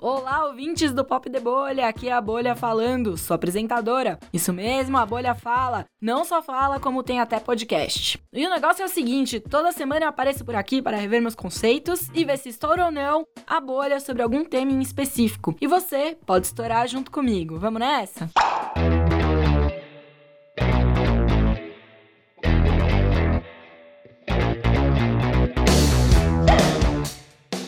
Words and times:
Olá, 0.00 0.46
ouvintes 0.46 0.92
do 0.92 1.04
Pop 1.04 1.28
de 1.28 1.40
Bolha, 1.40 1.88
aqui 1.88 2.08
é 2.08 2.12
a 2.12 2.20
Bolha 2.20 2.54
falando, 2.54 3.16
sou 3.16 3.34
apresentadora. 3.34 4.16
Isso 4.32 4.52
mesmo, 4.52 4.96
a 4.96 5.04
Bolha 5.04 5.34
fala. 5.34 5.86
Não 6.00 6.24
só 6.24 6.40
fala, 6.40 6.78
como 6.78 7.02
tem 7.02 7.18
até 7.18 7.40
podcast. 7.40 8.22
E 8.32 8.46
o 8.46 8.50
negócio 8.50 8.82
é 8.82 8.86
o 8.86 8.88
seguinte: 8.88 9.40
toda 9.40 9.72
semana 9.72 10.04
eu 10.04 10.08
apareço 10.08 10.44
por 10.44 10.54
aqui 10.54 10.80
para 10.80 10.96
rever 10.96 11.20
meus 11.20 11.34
conceitos 11.34 12.08
e 12.14 12.24
ver 12.24 12.38
se 12.38 12.48
estouro 12.48 12.84
ou 12.84 12.90
não 12.92 13.26
a 13.44 13.60
bolha 13.60 13.98
sobre 13.98 14.22
algum 14.22 14.44
tema 14.44 14.70
em 14.70 14.80
específico. 14.80 15.56
E 15.60 15.66
você 15.66 16.16
pode 16.24 16.46
estourar 16.46 16.86
junto 16.86 17.10
comigo. 17.10 17.58
Vamos 17.58 17.80
nessa? 17.80 18.30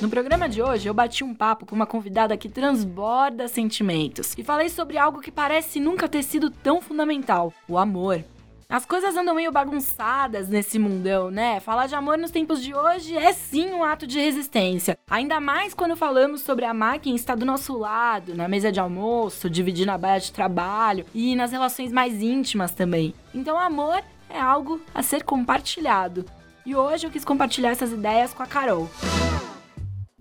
No 0.01 0.09
programa 0.09 0.49
de 0.49 0.63
hoje, 0.63 0.89
eu 0.89 0.95
bati 0.95 1.23
um 1.23 1.35
papo 1.35 1.67
com 1.67 1.77
uma 1.77 1.87
convidada 1.87 2.35
que 2.35 2.49
transborda 2.49 3.47
sentimentos 3.47 4.35
e 4.39 4.43
falei 4.43 4.71
sobre 4.71 4.97
algo 4.97 5.21
que 5.21 5.31
parece 5.31 5.79
nunca 5.79 6.09
ter 6.09 6.23
sido 6.23 6.49
tão 6.49 6.81
fundamental: 6.81 7.53
o 7.69 7.77
amor. 7.77 8.25
As 8.67 8.87
coisas 8.87 9.15
andam 9.15 9.35
meio 9.35 9.53
bagunçadas 9.53 10.49
nesse 10.49 10.79
mundão, 10.79 11.31
né? 11.31 11.61
Falar 11.61 11.87
de 11.87 11.95
amor 11.95 12.17
nos 12.17 12.31
tempos 12.31 12.63
de 12.63 12.73
hoje 12.73 13.15
é 13.15 13.33
sim 13.35 13.73
um 13.73 13.85
ato 13.85 14.07
de 14.07 14.19
resistência. 14.19 14.97
Ainda 15.11 15.39
mais 15.39 15.75
quando 15.75 15.97
falamos 15.97 16.41
sobre 16.43 16.65
amar 16.65 16.99
quem 17.01 17.15
está 17.15 17.35
do 17.35 17.45
nosso 17.45 17.77
lado, 17.77 18.35
na 18.35 18.49
mesa 18.49 18.73
de 18.73 18.81
almoço, 18.81 19.51
dividindo 19.51 19.91
a 19.91 19.99
baia 19.99 20.21
de 20.21 20.33
trabalho 20.33 21.05
e 21.13 21.37
nas 21.37 21.53
relações 21.53 21.93
mais 21.93 22.23
íntimas 22.23 22.71
também. 22.71 23.13
Então, 23.35 23.59
amor 23.59 24.03
é 24.31 24.41
algo 24.41 24.81
a 24.95 25.03
ser 25.03 25.25
compartilhado. 25.25 26.25
E 26.65 26.75
hoje 26.75 27.07
eu 27.07 27.11
quis 27.11 27.25
compartilhar 27.25 27.71
essas 27.71 27.93
ideias 27.93 28.33
com 28.33 28.43
a 28.43 28.47
Carol. 28.47 28.89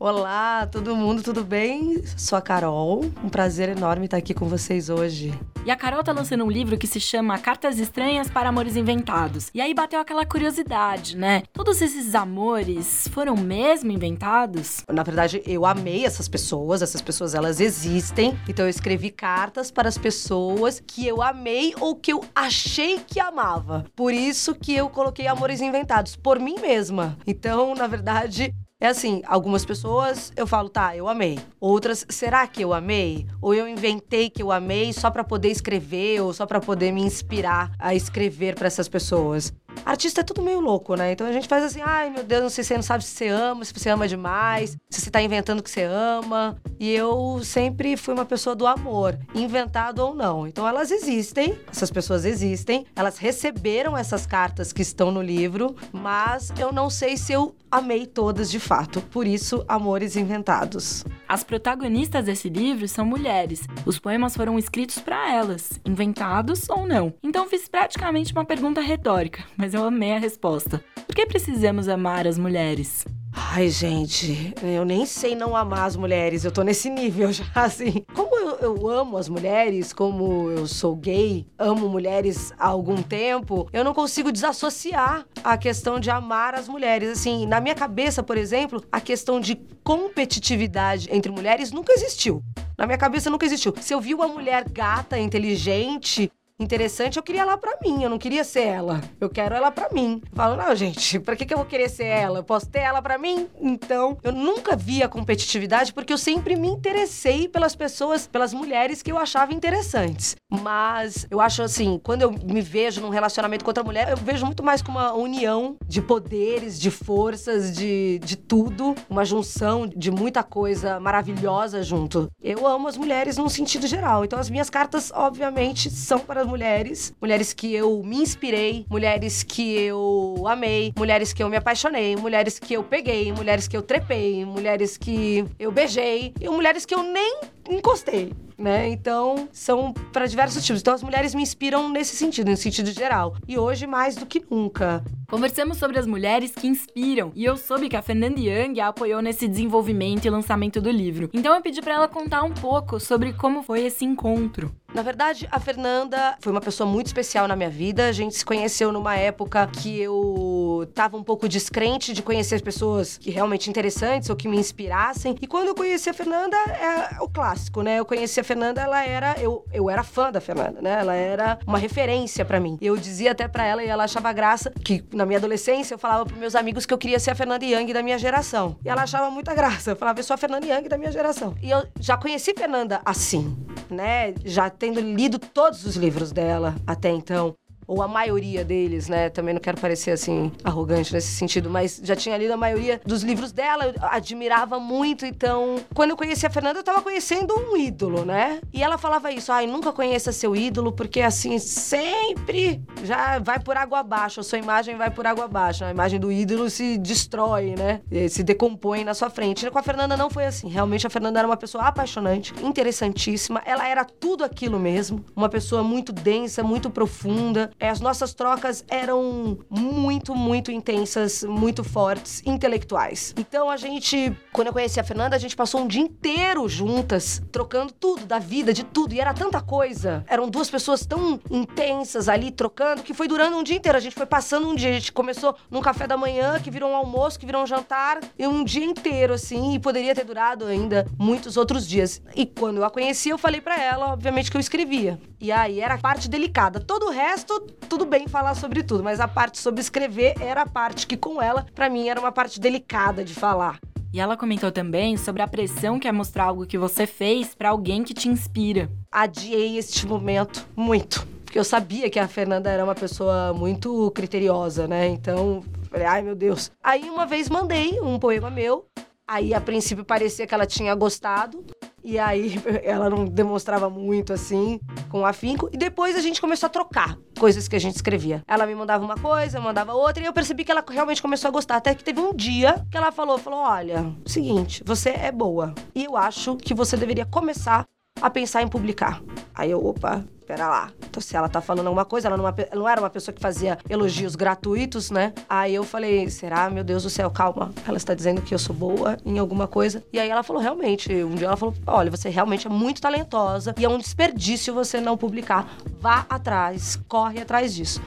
Olá, 0.01 0.65
todo 0.65 0.95
mundo, 0.95 1.21
tudo 1.21 1.43
bem? 1.43 2.01
Sou 2.15 2.37
a 2.37 2.41
Carol, 2.41 3.03
um 3.21 3.27
prazer 3.27 3.67
enorme 3.67 4.05
estar 4.05 4.15
aqui 4.15 4.33
com 4.33 4.47
vocês 4.47 4.89
hoje. 4.89 5.37
E 5.65 5.69
a 5.69 5.75
Carol 5.75 6.01
tá 6.01 6.13
lançando 6.13 6.45
um 6.45 6.49
livro 6.49 6.77
que 6.77 6.87
se 6.87 7.01
chama 7.01 7.37
Cartas 7.37 7.77
Estranhas 7.77 8.29
para 8.29 8.47
Amores 8.47 8.77
Inventados. 8.77 9.49
E 9.53 9.59
aí 9.59 9.73
bateu 9.73 9.99
aquela 9.99 10.25
curiosidade, 10.25 11.17
né? 11.17 11.43
Todos 11.51 11.81
esses 11.81 12.15
amores 12.15 13.09
foram 13.11 13.35
mesmo 13.35 13.91
inventados? 13.91 14.85
Na 14.87 15.03
verdade, 15.03 15.43
eu 15.45 15.65
amei 15.65 16.05
essas 16.05 16.29
pessoas, 16.29 16.81
essas 16.81 17.01
pessoas 17.01 17.35
elas 17.35 17.59
existem. 17.59 18.39
Então 18.47 18.65
eu 18.65 18.69
escrevi 18.69 19.11
cartas 19.11 19.69
para 19.69 19.89
as 19.89 19.97
pessoas 19.97 20.79
que 20.79 21.05
eu 21.05 21.21
amei 21.21 21.73
ou 21.77 21.93
que 21.93 22.13
eu 22.13 22.23
achei 22.33 23.01
que 23.05 23.19
amava. 23.19 23.83
Por 23.97 24.13
isso 24.13 24.55
que 24.55 24.73
eu 24.73 24.89
coloquei 24.89 25.27
amores 25.27 25.59
inventados 25.59 26.15
por 26.15 26.39
mim 26.39 26.55
mesma. 26.61 27.17
Então, 27.27 27.75
na 27.75 27.85
verdade, 27.85 28.55
é 28.81 28.87
assim, 28.87 29.21
algumas 29.27 29.65
pessoas 29.65 30.31
eu 30.37 30.47
falo, 30.47 30.69
tá, 30.69 30.95
eu 30.95 31.09
amei. 31.09 31.37
Outras, 31.59 32.05
será 32.07 32.47
que 32.47 32.61
eu 32.61 32.73
amei? 32.73 33.27
Ou 33.41 33.53
eu 33.53 33.67
inventei 33.67 34.29
que 34.29 34.41
eu 34.41 34.53
amei 34.53 34.93
só 34.93 35.11
para 35.11 35.23
poder 35.23 35.49
escrever 35.49 36.21
ou 36.21 36.31
só 36.33 36.45
para 36.45 36.61
poder 36.61 36.93
me 36.93 37.01
inspirar 37.01 37.71
a 37.77 37.93
escrever 37.93 38.55
para 38.55 38.67
essas 38.67 38.87
pessoas? 38.87 39.53
Artista 39.85 40.21
é 40.21 40.23
tudo 40.23 40.41
meio 40.41 40.59
louco, 40.59 40.95
né? 40.95 41.11
Então 41.11 41.25
a 41.25 41.31
gente 41.31 41.47
faz 41.47 41.63
assim, 41.63 41.81
ai 41.81 42.09
meu 42.09 42.23
Deus, 42.23 42.41
não 42.43 42.49
sei 42.49 42.63
se 42.63 42.69
você 42.69 42.75
não 42.75 42.83
sabe 42.83 43.03
se 43.03 43.11
você 43.11 43.27
ama, 43.27 43.65
se 43.65 43.73
você 43.73 43.89
ama 43.89 44.07
demais, 44.07 44.77
se 44.89 45.01
você 45.01 45.09
tá 45.09 45.21
inventando 45.21 45.63
que 45.63 45.69
você 45.69 45.83
ama. 45.83 46.57
E 46.79 46.91
eu 46.91 47.41
sempre 47.43 47.97
fui 47.97 48.13
uma 48.13 48.25
pessoa 48.25 48.55
do 48.55 48.67
amor, 48.67 49.17
inventado 49.33 49.99
ou 49.99 50.13
não. 50.13 50.47
Então 50.47 50.67
elas 50.67 50.91
existem, 50.91 51.57
essas 51.71 51.89
pessoas 51.89 52.25
existem, 52.25 52.85
elas 52.95 53.17
receberam 53.17 53.97
essas 53.97 54.25
cartas 54.25 54.71
que 54.71 54.81
estão 54.81 55.11
no 55.11 55.21
livro, 55.21 55.75
mas 55.91 56.51
eu 56.59 56.71
não 56.71 56.89
sei 56.89 57.17
se 57.17 57.33
eu 57.33 57.55
amei 57.71 58.05
todas 58.05 58.49
de 58.49 58.59
fato. 58.59 59.01
Por 59.01 59.25
isso, 59.25 59.63
Amores 59.67 60.15
Inventados. 60.15 61.03
As 61.29 61.43
protagonistas 61.43 62.25
desse 62.25 62.49
livro 62.49 62.87
são 62.87 63.05
mulheres. 63.05 63.67
Os 63.85 63.99
poemas 63.99 64.35
foram 64.35 64.57
escritos 64.57 64.97
para 64.97 65.31
elas, 65.31 65.79
inventados 65.85 66.67
ou 66.67 66.87
não. 66.87 67.13
Então 67.21 67.47
fiz 67.47 67.69
praticamente 67.69 68.33
uma 68.33 68.43
pergunta 68.43 68.81
retórica, 68.81 69.43
mas 69.55 69.75
eu 69.75 69.83
amei 69.83 70.13
a 70.13 70.17
resposta. 70.17 70.83
Por 71.05 71.15
que 71.15 71.27
precisamos 71.27 71.87
amar 71.87 72.25
as 72.25 72.39
mulheres? 72.39 73.05
Ai, 73.41 73.69
gente, 73.69 74.53
eu 74.61 74.83
nem 74.83 75.05
sei 75.05 75.33
não 75.35 75.55
amar 75.55 75.85
as 75.85 75.95
mulheres. 75.95 76.43
Eu 76.43 76.51
tô 76.51 76.61
nesse 76.61 76.89
nível 76.89 77.31
já, 77.33 77.45
assim. 77.55 78.03
Como 78.13 78.37
eu, 78.37 78.57
eu, 78.57 78.87
amo 78.89 79.17
as 79.17 79.29
mulheres, 79.29 79.93
como 79.93 80.51
eu 80.51 80.67
sou 80.67 80.95
gay, 80.95 81.47
amo 81.57 81.87
mulheres 81.87 82.51
há 82.59 82.67
algum 82.67 83.01
tempo, 83.01 83.67
eu 83.71 83.83
não 83.83 83.93
consigo 83.93 84.31
desassociar 84.31 85.25
a 85.43 85.57
questão 85.57 85.99
de 85.99 86.11
amar 86.11 86.53
as 86.53 86.67
mulheres. 86.67 87.09
Assim, 87.09 87.47
na 87.47 87.61
minha 87.61 87.75
cabeça, 87.75 88.21
por 88.21 88.37
exemplo, 88.37 88.83
a 88.91 88.99
questão 88.99 89.39
de 89.39 89.55
competitividade 89.83 91.07
entre 91.11 91.31
mulheres 91.31 91.71
nunca 91.71 91.93
existiu. 91.93 92.43
Na 92.77 92.85
minha 92.85 92.97
cabeça 92.97 93.29
nunca 93.29 93.45
existiu. 93.45 93.73
Se 93.81 93.93
eu 93.93 93.99
vi 93.99 94.13
uma 94.13 94.27
mulher 94.27 94.63
gata, 94.69 95.17
inteligente, 95.17 96.31
interessante, 96.59 97.17
eu 97.17 97.23
queria 97.23 97.41
ela 97.41 97.57
para 97.57 97.77
mim, 97.81 98.03
eu 98.03 98.09
não 98.09 98.17
queria 98.17 98.43
ser 98.43 98.63
ela. 98.63 99.01
Eu 99.19 99.29
quero 99.29 99.55
ela 99.55 99.71
para 99.71 99.89
mim. 99.93 100.21
Eu 100.29 100.35
falo, 100.35 100.57
não, 100.57 100.75
gente, 100.75 101.17
pra 101.21 101.35
que, 101.35 101.45
que 101.45 101.53
eu 101.53 101.57
vou 101.57 101.65
querer 101.65 101.89
ser 101.89 102.05
ela? 102.05 102.39
Eu 102.39 102.43
posso 102.43 102.67
ter 102.67 102.79
ela 102.79 103.01
para 103.01 103.17
mim? 103.17 103.47
Então, 103.59 104.17
eu 104.23 104.31
nunca 104.31 104.75
vi 104.75 105.01
a 105.01 105.07
competitividade 105.07 105.93
porque 105.93 106.11
eu 106.11 106.17
sempre 106.17 106.55
me 106.55 106.67
interessei 106.67 107.47
pelas 107.47 107.75
pessoas, 107.75 108.27
pelas 108.27 108.53
mulheres 108.53 109.01
que 109.01 109.11
eu 109.11 109.17
achava 109.17 109.53
interessantes. 109.53 110.35
Mas 110.51 111.25
eu 111.29 111.39
acho 111.39 111.61
assim, 111.61 111.99
quando 112.03 112.23
eu 112.23 112.31
me 112.31 112.61
vejo 112.61 113.01
num 113.01 113.09
relacionamento 113.09 113.63
com 113.63 113.69
outra 113.69 113.83
mulher, 113.83 114.09
eu 114.09 114.17
vejo 114.17 114.45
muito 114.45 114.63
mais 114.63 114.81
como 114.81 114.97
uma 114.97 115.13
união 115.13 115.77
de 115.87 116.01
poderes, 116.01 116.79
de 116.79 116.91
forças, 116.91 117.71
de, 117.71 118.19
de 118.19 118.35
tudo, 118.35 118.95
uma 119.09 119.23
junção 119.23 119.87
de 119.87 120.11
muita 120.11 120.43
coisa 120.43 120.99
maravilhosa 120.99 121.81
junto. 121.83 122.29
Eu 122.41 122.67
amo 122.67 122.87
as 122.87 122.97
mulheres 122.97 123.37
num 123.37 123.47
sentido 123.47 123.87
geral. 123.87 124.25
Então, 124.25 124.39
as 124.39 124.49
minhas 124.49 124.69
cartas, 124.69 125.11
obviamente, 125.13 125.89
são 125.89 126.19
para 126.19 126.43
mulheres, 126.49 127.13
mulheres 127.21 127.53
que 127.53 127.73
eu 127.73 128.01
me 128.03 128.17
inspirei, 128.17 128.85
mulheres 128.89 129.43
que 129.43 129.77
eu 129.77 130.43
amei, 130.47 130.91
mulheres 130.97 131.31
que 131.31 131.43
eu 131.43 131.49
me 131.49 131.57
apaixonei, 131.57 132.15
mulheres 132.15 132.59
que 132.59 132.73
eu 132.73 132.83
peguei, 132.83 133.31
mulheres 133.31 133.67
que 133.67 133.77
eu 133.77 133.81
trepei, 133.81 134.43
mulheres 134.43 134.97
que 134.97 135.45
eu 135.57 135.71
beijei 135.71 136.33
e 136.41 136.49
mulheres 136.49 136.85
que 136.85 136.95
eu 136.95 137.03
nem 137.03 137.39
encostei 137.69 138.31
né? 138.59 138.89
Então, 138.89 139.47
são 139.53 139.93
para 140.11 140.25
diversos 140.25 140.63
tipos. 140.65 140.81
Então, 140.81 140.93
as 140.93 141.01
mulheres 141.01 141.33
me 141.33 141.41
inspiram 141.41 141.89
nesse 141.89 142.15
sentido, 142.15 142.51
no 142.51 142.57
sentido 142.57 142.91
geral. 142.91 143.35
E 143.47 143.57
hoje, 143.57 143.87
mais 143.87 144.15
do 144.15 144.25
que 144.25 144.43
nunca. 144.51 145.03
Conversamos 145.29 145.77
sobre 145.77 145.99
as 145.99 146.07
mulheres 146.07 146.55
que 146.55 146.65
inspiram 146.65 147.31
e 147.35 147.45
eu 147.45 147.55
soube 147.55 147.87
que 147.87 147.95
a 147.95 148.01
Fernanda 148.01 148.39
Young 148.39 148.79
a 148.79 148.87
apoiou 148.87 149.21
nesse 149.21 149.47
desenvolvimento 149.47 150.25
e 150.25 150.29
lançamento 150.29 150.81
do 150.81 150.89
livro. 150.89 151.29
Então, 151.31 151.53
eu 151.53 151.61
pedi 151.61 151.83
para 151.83 151.93
ela 151.93 152.07
contar 152.07 152.41
um 152.41 152.51
pouco 152.51 152.99
sobre 152.99 153.31
como 153.33 153.61
foi 153.61 153.85
esse 153.85 154.03
encontro. 154.03 154.73
Na 154.93 155.03
verdade, 155.03 155.47
a 155.51 155.59
Fernanda 155.59 156.35
foi 156.39 156.51
uma 156.51 156.59
pessoa 156.59 156.89
muito 156.89 157.07
especial 157.07 157.47
na 157.47 157.55
minha 157.55 157.69
vida. 157.69 158.07
A 158.07 158.11
gente 158.11 158.35
se 158.35 158.43
conheceu 158.43 158.91
numa 158.91 159.15
época 159.15 159.67
que 159.67 159.99
eu 159.99 160.89
tava 160.95 161.15
um 161.15 161.23
pouco 161.23 161.47
descrente 161.47 162.11
de 162.11 162.23
conhecer 162.23 162.59
pessoas 162.63 163.17
que 163.17 163.29
realmente 163.29 163.69
interessantes 163.69 164.31
ou 164.31 164.35
que 164.35 164.47
me 164.47 164.57
inspirassem. 164.57 165.35
E 165.39 165.45
quando 165.45 165.67
eu 165.67 165.75
conheci 165.75 166.09
a 166.09 166.13
Fernanda, 166.13 166.57
é 166.57 167.21
o 167.21 167.29
clássico, 167.29 167.83
né? 167.83 167.99
Eu 167.99 168.05
conheci 168.05 168.39
a 168.39 168.43
Fernanda, 168.43 168.81
ela 168.81 169.05
era. 169.05 169.35
Eu, 169.39 169.63
eu 169.71 169.89
era 169.91 170.03
fã 170.03 170.31
da 170.31 170.41
Fernanda, 170.41 170.81
né? 170.81 170.99
Ela 170.99 171.13
era 171.13 171.59
uma 171.67 171.77
referência 171.77 172.43
para 172.43 172.59
mim. 172.59 172.75
Eu 172.81 172.97
dizia 172.97 173.31
até 173.31 173.47
para 173.47 173.65
ela, 173.65 173.83
e 173.83 173.87
ela 173.87 174.05
achava 174.05 174.33
graça, 174.33 174.73
que 174.83 175.03
na 175.19 175.25
minha 175.25 175.37
adolescência 175.37 175.93
eu 175.93 175.99
falava 175.99 176.25
pros 176.25 176.39
meus 176.39 176.55
amigos 176.55 176.85
que 176.85 176.93
eu 176.93 176.97
queria 176.97 177.19
ser 177.19 177.31
a 177.31 177.35
Fernanda 177.35 177.65
Young 177.65 177.91
da 177.91 178.01
minha 178.01 178.17
geração. 178.17 178.77
E 178.83 178.89
ela 178.89 179.03
achava 179.03 179.29
muita 179.29 179.53
graça. 179.53 179.91
Eu 179.91 179.95
falava, 179.95 180.19
eu 180.19 180.23
sou 180.23 180.33
a 180.33 180.37
Fernanda 180.37 180.65
Young 180.65 180.87
da 180.87 180.97
minha 180.97 181.11
geração. 181.11 181.55
E 181.61 181.69
eu 181.69 181.85
já 181.99 182.15
conheci 182.17 182.53
Fernanda 182.53 183.01
assim, 183.03 183.55
né? 183.89 184.33
Já 184.45 184.69
tendo 184.69 185.01
lido 185.01 185.37
todos 185.37 185.85
os 185.85 185.95
livros 185.97 186.31
dela 186.31 186.75
até 186.87 187.09
então 187.09 187.53
ou 187.89 188.03
a 188.03 188.07
maioria 188.07 188.63
deles, 188.63 189.09
né? 189.09 189.31
Também 189.31 189.51
não 189.51 189.59
quero 189.59 189.81
parecer 189.81 190.11
assim 190.11 190.51
arrogante 190.63 191.11
nesse 191.11 191.31
sentido, 191.31 191.71
mas 191.71 191.99
já 192.03 192.15
tinha 192.15 192.37
lido 192.37 192.53
a 192.53 192.57
maioria 192.57 193.01
dos 193.03 193.23
livros 193.23 193.51
dela, 193.51 193.85
eu 193.85 193.93
admirava 194.01 194.79
muito. 194.79 195.25
Então, 195.25 195.77
quando 195.95 196.11
eu 196.11 196.15
conheci 196.15 196.45
a 196.45 196.51
Fernanda, 196.51 196.77
eu 196.77 196.83
tava 196.83 197.01
conhecendo 197.01 197.51
um 197.51 197.75
ídolo, 197.75 198.23
né? 198.23 198.61
E 198.71 198.83
ela 198.83 198.99
falava 198.99 199.31
isso: 199.31 199.51
ai, 199.51 199.65
nunca 199.65 199.91
conheça 199.91 200.31
seu 200.31 200.55
ídolo, 200.55 200.91
porque 200.91 201.19
assim, 201.19 201.57
sempre 201.57 202.79
já 203.03 203.39
vai 203.39 203.59
por 203.59 203.77
água 203.77 203.99
abaixo, 203.99 204.39
a 204.39 204.43
sua 204.43 204.57
imagem 204.57 204.95
vai 204.95 205.09
por 205.09 205.25
água 205.25 205.45
abaixo. 205.45 205.83
A 205.83 205.91
imagem 205.91 206.19
do 206.19 206.31
ídolo 206.31 206.69
se 206.69 206.97
destrói, 206.97 207.75
né? 207.75 208.01
Se 208.29 208.43
decompõe 208.43 209.03
na 209.03 209.13
sua 209.13 209.29
frente. 209.29 209.69
Com 209.69 209.79
a 209.79 209.83
Fernanda 209.83 210.17
não 210.17 210.29
foi 210.29 210.45
assim. 210.45 210.67
Realmente 210.67 211.05
a 211.05 211.09
Fernanda 211.09 211.39
era 211.39 211.47
uma 211.47 211.57
pessoa 211.57 211.85
apaixonante, 211.85 212.53
interessantíssima. 212.63 213.61
Ela 213.65 213.87
era 213.87 214.03
tudo 214.03 214.43
aquilo 214.43 214.79
mesmo. 214.79 215.23
Uma 215.35 215.49
pessoa 215.49 215.83
muito 215.83 216.11
densa, 216.11 216.63
muito 216.63 216.89
profunda 216.89 217.71
É, 217.79 217.89
as 217.89 217.99
nossas 217.99 218.33
trocas 218.33 218.83
eram 218.87 219.59
muito, 219.69 220.35
muito 220.35 220.71
intensas, 220.71 221.43
muito 221.43 221.83
fortes, 221.83 222.41
intelectuais. 222.45 223.33
Então 223.37 223.69
a 223.69 223.77
gente, 223.77 224.35
quando 224.51 224.67
eu 224.67 224.73
conheci 224.73 224.99
a 224.99 225.03
Fernanda, 225.03 225.35
a 225.35 225.39
gente 225.39 225.55
passou 225.55 225.81
um 225.81 225.87
dia 225.87 226.01
inteiro 226.01 226.67
juntas, 226.67 227.41
trocando 227.51 227.93
tudo 227.93 228.25
da 228.25 228.39
vida, 228.39 228.73
de 228.73 228.83
tudo. 228.83 229.13
E 229.13 229.19
era 229.19 229.33
tanta 229.33 229.61
coisa. 229.61 230.23
Eram 230.27 230.49
duas 230.49 230.69
pessoas 230.69 231.05
tão 231.05 231.39
intensas 231.49 232.27
ali 232.27 232.51
trocando 232.51 232.88
que 232.97 233.13
foi 233.13 233.27
durando 233.27 233.57
um 233.57 233.63
dia 233.63 233.77
inteiro. 233.77 233.97
A 233.97 234.01
gente 234.01 234.15
foi 234.15 234.25
passando 234.25 234.67
um 234.67 234.75
dia. 234.75 234.89
A 234.89 234.93
gente 234.93 235.11
começou 235.11 235.55
num 235.69 235.81
café 235.81 236.07
da 236.07 236.17
manhã, 236.17 236.59
que 236.59 236.71
virou 236.71 236.89
um 236.89 236.95
almoço, 236.95 237.39
que 237.39 237.45
virou 237.45 237.63
um 237.63 237.67
jantar, 237.67 238.19
e 238.37 238.47
um 238.47 238.63
dia 238.63 238.83
inteiro, 238.85 239.33
assim. 239.33 239.73
E 239.75 239.79
poderia 239.79 240.15
ter 240.15 240.23
durado 240.23 240.65
ainda 240.65 241.07
muitos 241.17 241.57
outros 241.57 241.87
dias. 241.87 242.21
E 242.35 242.45
quando 242.45 242.77
eu 242.77 242.85
a 242.85 242.89
conheci, 242.89 243.29
eu 243.29 243.37
falei 243.37 243.61
para 243.61 243.81
ela, 243.81 244.13
obviamente, 244.13 244.51
que 244.51 244.57
eu 244.57 244.61
escrevia. 244.61 245.19
E 245.39 245.51
aí 245.51 245.79
era 245.79 245.95
a 245.95 245.97
parte 245.97 246.29
delicada. 246.29 246.79
Todo 246.79 247.07
o 247.07 247.09
resto, 247.11 247.59
tudo 247.87 248.05
bem 248.05 248.27
falar 248.27 248.55
sobre 248.55 248.83
tudo, 248.83 249.03
mas 249.03 249.19
a 249.19 249.27
parte 249.27 249.57
sobre 249.59 249.81
escrever 249.81 250.35
era 250.39 250.63
a 250.63 250.67
parte 250.67 251.07
que, 251.07 251.17
com 251.17 251.41
ela, 251.41 251.65
para 251.73 251.89
mim, 251.89 252.09
era 252.09 252.19
uma 252.19 252.31
parte 252.31 252.59
delicada 252.59 253.23
de 253.23 253.33
falar. 253.33 253.79
E 254.11 254.19
ela 254.19 254.35
comentou 254.35 254.71
também 254.71 255.17
sobre 255.17 255.41
a 255.41 255.47
pressão 255.47 255.99
que 255.99 256.07
é 256.07 256.11
mostrar 256.11 256.45
algo 256.45 256.65
que 256.65 256.79
você 256.79 257.05
fez 257.05 257.53
para 257.53 257.69
alguém 257.69 258.03
que 258.03 258.13
te 258.13 258.27
inspira. 258.27 258.89
Adiei 259.11 259.77
este 259.77 260.07
momento 260.07 260.67
muito. 260.75 261.27
Porque 261.49 261.57
eu 261.57 261.63
sabia 261.63 262.11
que 262.11 262.19
a 262.19 262.27
Fernanda 262.27 262.69
era 262.69 262.83
uma 262.83 262.93
pessoa 262.93 263.51
muito 263.55 264.11
criteriosa, 264.11 264.87
né? 264.87 265.07
Então, 265.07 265.63
falei, 265.89 266.05
ai 266.05 266.21
meu 266.21 266.35
Deus. 266.35 266.71
Aí 266.83 267.09
uma 267.09 267.25
vez 267.25 267.49
mandei 267.49 267.99
um 268.01 268.19
poema 268.19 268.51
meu. 268.51 268.85
Aí 269.27 269.51
a 269.51 269.59
princípio 269.59 270.05
parecia 270.05 270.45
que 270.45 270.53
ela 270.53 270.67
tinha 270.67 270.93
gostado. 270.93 271.65
E 272.03 272.19
aí 272.19 272.53
ela 272.85 273.09
não 273.09 273.25
demonstrava 273.25 273.89
muito 273.89 274.31
assim, 274.31 274.79
com 275.09 275.25
afinco. 275.25 275.67
E 275.73 275.77
depois 275.77 276.15
a 276.15 276.19
gente 276.19 276.39
começou 276.39 276.67
a 276.67 276.69
trocar 276.69 277.17
coisas 277.39 277.67
que 277.67 277.75
a 277.75 277.79
gente 277.79 277.95
escrevia. 277.95 278.43
Ela 278.47 278.67
me 278.67 278.75
mandava 278.75 279.03
uma 279.03 279.17
coisa, 279.17 279.57
eu 279.57 279.61
mandava 279.63 279.95
outra, 279.95 280.21
e 280.21 280.27
eu 280.27 280.33
percebi 280.33 280.63
que 280.63 280.71
ela 280.71 280.85
realmente 280.87 281.19
começou 281.19 281.47
a 281.47 281.51
gostar. 281.51 281.77
Até 281.77 281.95
que 281.95 282.03
teve 282.03 282.21
um 282.21 282.31
dia 282.31 282.85
que 282.91 282.97
ela 282.97 283.11
falou: 283.11 283.39
falou, 283.39 283.61
olha, 283.61 284.05
seguinte, 284.23 284.83
você 284.85 285.09
é 285.09 285.31
boa. 285.31 285.73
E 285.95 286.05
eu 286.05 286.15
acho 286.15 286.57
que 286.57 286.75
você 286.75 286.95
deveria 286.95 287.25
começar 287.25 287.87
a 288.21 288.29
pensar 288.29 288.61
em 288.61 288.67
publicar. 288.67 289.19
Aí 289.55 289.71
eu, 289.71 289.83
opa, 289.83 290.23
pera 290.49 290.67
lá. 290.67 290.91
Então, 291.07 291.21
se 291.21 291.35
ela 291.35 291.47
tá 291.47 291.61
falando 291.61 291.85
alguma 291.85 292.05
coisa, 292.05 292.27
ela 292.27 292.35
não, 292.35 292.47
ela 292.47 292.55
não, 292.73 292.89
era 292.89 292.99
uma 292.99 293.09
pessoa 293.09 293.33
que 293.33 293.39
fazia 293.39 293.77
elogios 293.87 294.35
gratuitos, 294.35 295.11
né? 295.11 295.31
Aí 295.47 295.75
eu 295.75 295.83
falei, 295.83 296.27
será? 296.27 296.71
Meu 296.71 296.83
Deus 296.83 297.03
do 297.03 297.09
céu, 297.09 297.29
calma. 297.29 297.71
Ela 297.87 297.97
está 297.97 298.15
dizendo 298.15 298.41
que 298.41 298.55
eu 298.55 298.57
sou 298.57 298.75
boa 298.75 299.15
em 299.23 299.37
alguma 299.37 299.67
coisa. 299.67 300.03
E 300.11 300.19
aí 300.19 300.27
ela 300.27 300.41
falou, 300.41 300.59
realmente. 300.59 301.13
Um 301.13 301.35
dia 301.35 301.45
ela 301.45 301.55
falou, 301.55 301.75
olha, 301.85 302.09
você 302.09 302.29
realmente 302.29 302.65
é 302.65 302.69
muito 302.69 302.99
talentosa 302.99 303.75
e 303.77 303.85
é 303.85 303.89
um 303.89 303.99
desperdício 303.99 304.73
você 304.73 304.99
não 304.99 305.15
publicar. 305.15 305.67
Vá 305.99 306.25
atrás, 306.27 306.99
corre 307.07 307.39
atrás 307.39 307.75
disso. 307.75 308.01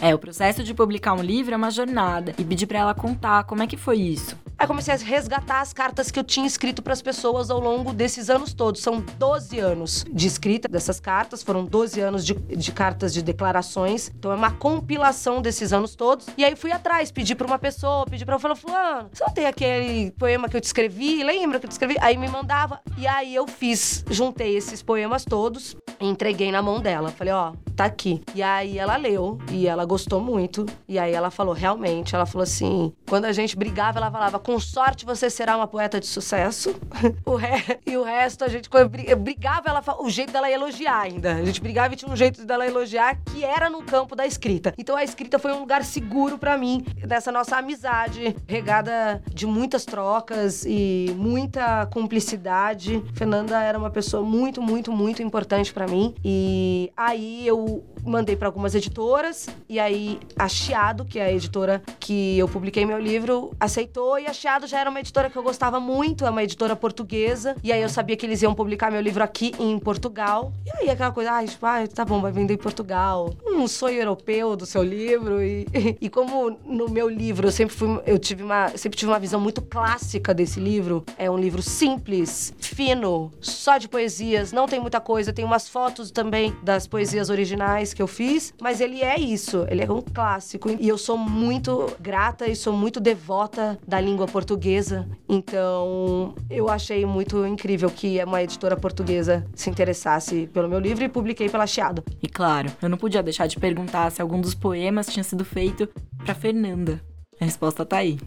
É, 0.00 0.14
o 0.14 0.18
processo 0.18 0.62
de 0.62 0.72
publicar 0.72 1.14
um 1.14 1.22
livro 1.22 1.52
é 1.52 1.56
uma 1.56 1.72
jornada. 1.72 2.34
E 2.38 2.44
pedi 2.44 2.68
para 2.68 2.78
ela 2.78 2.94
contar 2.94 3.42
como 3.44 3.64
é 3.64 3.66
que 3.66 3.76
foi 3.76 3.98
isso. 3.98 4.38
Aí 4.60 4.66
comecei 4.66 4.92
a 4.92 4.96
resgatar 4.98 5.62
as 5.62 5.72
cartas 5.72 6.10
que 6.10 6.18
eu 6.18 6.22
tinha 6.22 6.46
escrito 6.46 6.82
para 6.82 6.92
as 6.92 7.00
pessoas 7.00 7.50
ao 7.50 7.58
longo 7.58 7.94
desses 7.94 8.28
anos 8.28 8.52
todos. 8.52 8.82
São 8.82 9.00
12 9.00 9.58
anos 9.58 10.04
de 10.12 10.26
escrita 10.26 10.68
dessas 10.68 11.00
cartas, 11.00 11.42
foram 11.42 11.64
12 11.64 11.98
anos 11.98 12.26
de, 12.26 12.34
de 12.34 12.70
cartas 12.70 13.14
de 13.14 13.22
declarações. 13.22 14.12
Então 14.14 14.30
é 14.30 14.34
uma 14.34 14.50
compilação 14.50 15.40
desses 15.40 15.72
anos 15.72 15.94
todos. 15.94 16.26
E 16.36 16.44
aí 16.44 16.54
fui 16.54 16.72
atrás, 16.72 17.10
pedi 17.10 17.34
para 17.34 17.46
uma 17.46 17.58
pessoa, 17.58 18.04
pedi 18.04 18.22
para 18.26 18.38
falar, 18.38 18.54
fulano, 18.54 19.08
você 19.10 19.24
não 19.24 19.32
tem 19.32 19.46
aquele 19.46 20.10
poema 20.10 20.46
que 20.46 20.58
eu 20.58 20.60
te 20.60 20.64
escrevi? 20.64 21.24
Lembra 21.24 21.58
que 21.58 21.64
eu 21.64 21.70
te 21.70 21.72
escrevi? 21.72 21.96
Aí 21.98 22.18
me 22.18 22.28
mandava. 22.28 22.82
E 22.98 23.06
aí 23.06 23.34
eu 23.34 23.46
fiz, 23.46 24.04
juntei 24.10 24.58
esses 24.58 24.82
poemas 24.82 25.24
todos 25.24 25.74
entreguei 26.00 26.50
na 26.50 26.62
mão 26.62 26.80
dela. 26.80 27.10
Falei, 27.10 27.32
ó, 27.32 27.50
oh, 27.50 27.70
tá 27.76 27.84
aqui. 27.84 28.22
E 28.34 28.42
aí 28.42 28.78
ela 28.78 28.96
leu 28.96 29.38
e 29.50 29.66
ela 29.66 29.84
gostou 29.84 30.20
muito. 30.20 30.66
E 30.88 30.98
aí 30.98 31.12
ela 31.12 31.30
falou, 31.30 31.54
realmente, 31.54 32.14
ela 32.14 32.26
falou 32.26 32.42
assim, 32.42 32.92
quando 33.08 33.26
a 33.26 33.32
gente 33.32 33.56
brigava, 33.56 33.98
ela 33.98 34.10
falava, 34.10 34.38
com 34.50 34.58
sorte 34.58 35.06
você 35.06 35.30
será 35.30 35.56
uma 35.56 35.68
poeta 35.68 36.00
de 36.00 36.08
sucesso. 36.08 36.74
o 37.24 37.36
re... 37.36 37.78
E 37.86 37.96
o 37.96 38.02
resto, 38.02 38.42
a 38.42 38.48
gente 38.48 38.68
brigava, 39.16 39.68
ela 39.68 39.80
o 40.00 40.10
jeito 40.10 40.32
dela 40.32 40.50
elogiar 40.50 41.02
ainda. 41.02 41.36
A 41.36 41.44
gente 41.44 41.60
brigava 41.60 41.94
e 41.94 41.96
tinha 41.96 42.10
um 42.10 42.16
jeito 42.16 42.44
dela 42.44 42.66
elogiar 42.66 43.16
que 43.26 43.44
era 43.44 43.70
no 43.70 43.80
campo 43.84 44.16
da 44.16 44.26
escrita. 44.26 44.74
Então 44.76 44.96
a 44.96 45.04
escrita 45.04 45.38
foi 45.38 45.52
um 45.52 45.60
lugar 45.60 45.84
seguro 45.84 46.36
para 46.36 46.58
mim, 46.58 46.84
dessa 47.06 47.30
nossa 47.30 47.58
amizade, 47.58 48.34
regada 48.48 49.22
de 49.32 49.46
muitas 49.46 49.84
trocas 49.84 50.64
e 50.66 51.14
muita 51.16 51.86
cumplicidade. 51.86 53.04
Fernanda 53.14 53.62
era 53.62 53.78
uma 53.78 53.90
pessoa 53.90 54.24
muito, 54.24 54.60
muito, 54.60 54.90
muito 54.90 55.22
importante 55.22 55.72
para 55.72 55.86
mim. 55.86 56.12
E 56.24 56.90
aí 56.96 57.46
eu 57.46 57.84
mandei 58.04 58.34
para 58.34 58.48
algumas 58.48 58.74
editoras 58.74 59.48
e 59.68 59.78
aí 59.78 60.18
a 60.36 60.48
Chiado, 60.48 61.04
que 61.04 61.20
é 61.20 61.26
a 61.26 61.32
editora 61.32 61.80
que 62.00 62.36
eu 62.36 62.48
publiquei 62.48 62.84
meu 62.84 62.98
livro, 62.98 63.52
aceitou 63.60 64.18
e 64.18 64.26
a 64.26 64.32
Já 64.40 64.58
era 64.78 64.88
uma 64.88 65.00
editora 65.00 65.28
que 65.28 65.36
eu 65.36 65.42
gostava 65.42 65.78
muito, 65.78 66.24
é 66.24 66.30
uma 66.30 66.42
editora 66.42 66.74
portuguesa. 66.74 67.54
E 67.62 67.70
aí 67.70 67.82
eu 67.82 67.90
sabia 67.90 68.16
que 68.16 68.24
eles 68.24 68.40
iam 68.40 68.54
publicar 68.54 68.90
meu 68.90 69.00
livro 69.02 69.22
aqui 69.22 69.52
em 69.58 69.78
Portugal. 69.78 70.50
E 70.64 70.70
aí 70.78 70.88
aquela 70.88 71.12
coisa, 71.12 71.32
ah, 71.32 71.44
tipo, 71.44 71.66
ah, 71.66 71.86
tá 71.86 72.06
bom, 72.06 72.22
vai 72.22 72.32
vender 72.32 72.54
em 72.54 72.56
Portugal. 72.56 73.34
Um 73.44 73.68
sonho 73.68 73.98
europeu 73.98 74.56
do 74.56 74.64
seu 74.64 74.82
livro 74.82 75.42
e, 75.42 75.66
e 76.00 76.08
como 76.08 76.58
no 76.64 76.88
meu 76.88 77.06
livro 77.06 77.48
eu 77.48 77.52
sempre 77.52 77.74
fui, 77.74 78.00
eu 78.06 78.18
tive 78.18 78.42
uma, 78.42 78.68
sempre 78.70 78.98
tive 78.98 79.12
uma 79.12 79.18
visão 79.18 79.38
muito 79.38 79.60
clássica 79.60 80.32
desse 80.32 80.58
livro. 80.58 81.04
É 81.18 81.30
um 81.30 81.36
livro 81.36 81.60
simples, 81.60 82.54
fino, 82.58 83.30
só 83.42 83.76
de 83.76 83.88
poesias, 83.88 84.52
não 84.52 84.66
tem 84.66 84.80
muita 84.80 85.02
coisa, 85.02 85.34
tem 85.34 85.44
umas 85.44 85.68
fotos 85.68 86.10
também 86.10 86.56
das 86.62 86.86
poesias 86.86 87.28
originais 87.28 87.92
que 87.92 88.00
eu 88.00 88.06
fiz, 88.06 88.54
mas 88.58 88.80
ele 88.80 89.02
é 89.02 89.20
isso, 89.20 89.66
ele 89.68 89.82
é 89.82 89.92
um 89.92 90.00
clássico. 90.00 90.70
E 90.80 90.88
eu 90.88 90.96
sou 90.96 91.18
muito 91.18 91.94
grata 92.00 92.46
e 92.46 92.56
sou 92.56 92.72
muito 92.72 92.98
devota 92.98 93.78
da 93.86 94.00
língua 94.00 94.19
portuguesa. 94.26 95.08
Então, 95.28 96.34
eu 96.48 96.68
achei 96.68 97.04
muito 97.04 97.46
incrível 97.46 97.90
que 97.90 98.22
uma 98.24 98.42
editora 98.42 98.76
portuguesa 98.76 99.46
se 99.54 99.70
interessasse 99.70 100.48
pelo 100.52 100.68
meu 100.68 100.78
livro 100.78 101.04
e 101.04 101.08
publiquei 101.08 101.48
pela 101.48 101.66
Chiado. 101.66 102.02
E 102.22 102.28
claro, 102.28 102.70
eu 102.82 102.88
não 102.88 102.98
podia 102.98 103.22
deixar 103.22 103.46
de 103.46 103.58
perguntar 103.58 104.10
se 104.10 104.20
algum 104.20 104.40
dos 104.40 104.54
poemas 104.54 105.06
tinha 105.06 105.24
sido 105.24 105.44
feito 105.44 105.88
para 106.24 106.34
Fernanda. 106.34 107.00
A 107.40 107.44
resposta 107.44 107.86
tá 107.86 107.98
aí. 107.98 108.18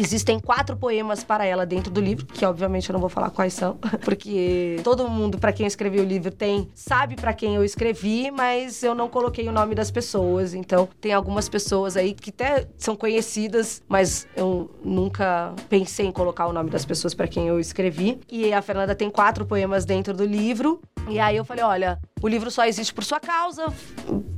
Existem 0.00 0.40
quatro 0.40 0.78
poemas 0.78 1.22
para 1.22 1.44
ela 1.44 1.66
dentro 1.66 1.92
do 1.92 2.00
livro, 2.00 2.24
que 2.24 2.42
obviamente 2.46 2.88
eu 2.88 2.94
não 2.94 3.00
vou 3.00 3.10
falar 3.10 3.28
quais 3.28 3.52
são, 3.52 3.76
porque 4.02 4.80
todo 4.82 5.06
mundo 5.06 5.36
para 5.36 5.52
quem 5.52 5.64
eu 5.64 5.68
escrevi 5.68 6.00
o 6.00 6.04
livro 6.04 6.30
tem, 6.30 6.70
sabe 6.74 7.16
para 7.16 7.34
quem 7.34 7.54
eu 7.54 7.62
escrevi, 7.62 8.30
mas 8.30 8.82
eu 8.82 8.94
não 8.94 9.10
coloquei 9.10 9.46
o 9.46 9.52
nome 9.52 9.74
das 9.74 9.90
pessoas. 9.90 10.54
Então, 10.54 10.88
tem 11.02 11.12
algumas 11.12 11.50
pessoas 11.50 11.98
aí 11.98 12.14
que 12.14 12.30
até 12.30 12.66
são 12.78 12.96
conhecidas, 12.96 13.82
mas 13.86 14.26
eu 14.34 14.70
nunca 14.82 15.52
pensei 15.68 16.06
em 16.06 16.12
colocar 16.12 16.46
o 16.46 16.52
nome 16.52 16.70
das 16.70 16.86
pessoas 16.86 17.12
para 17.12 17.28
quem 17.28 17.48
eu 17.48 17.60
escrevi. 17.60 18.20
E 18.30 18.54
a 18.54 18.62
Fernanda 18.62 18.94
tem 18.94 19.10
quatro 19.10 19.44
poemas 19.44 19.84
dentro 19.84 20.14
do 20.14 20.24
livro. 20.24 20.80
E 21.08 21.18
aí 21.18 21.36
eu 21.36 21.44
falei, 21.44 21.62
olha, 21.62 21.98
o 22.22 22.28
livro 22.28 22.50
só 22.50 22.64
existe 22.64 22.92
por 22.92 23.04
sua 23.04 23.18
causa, 23.18 23.72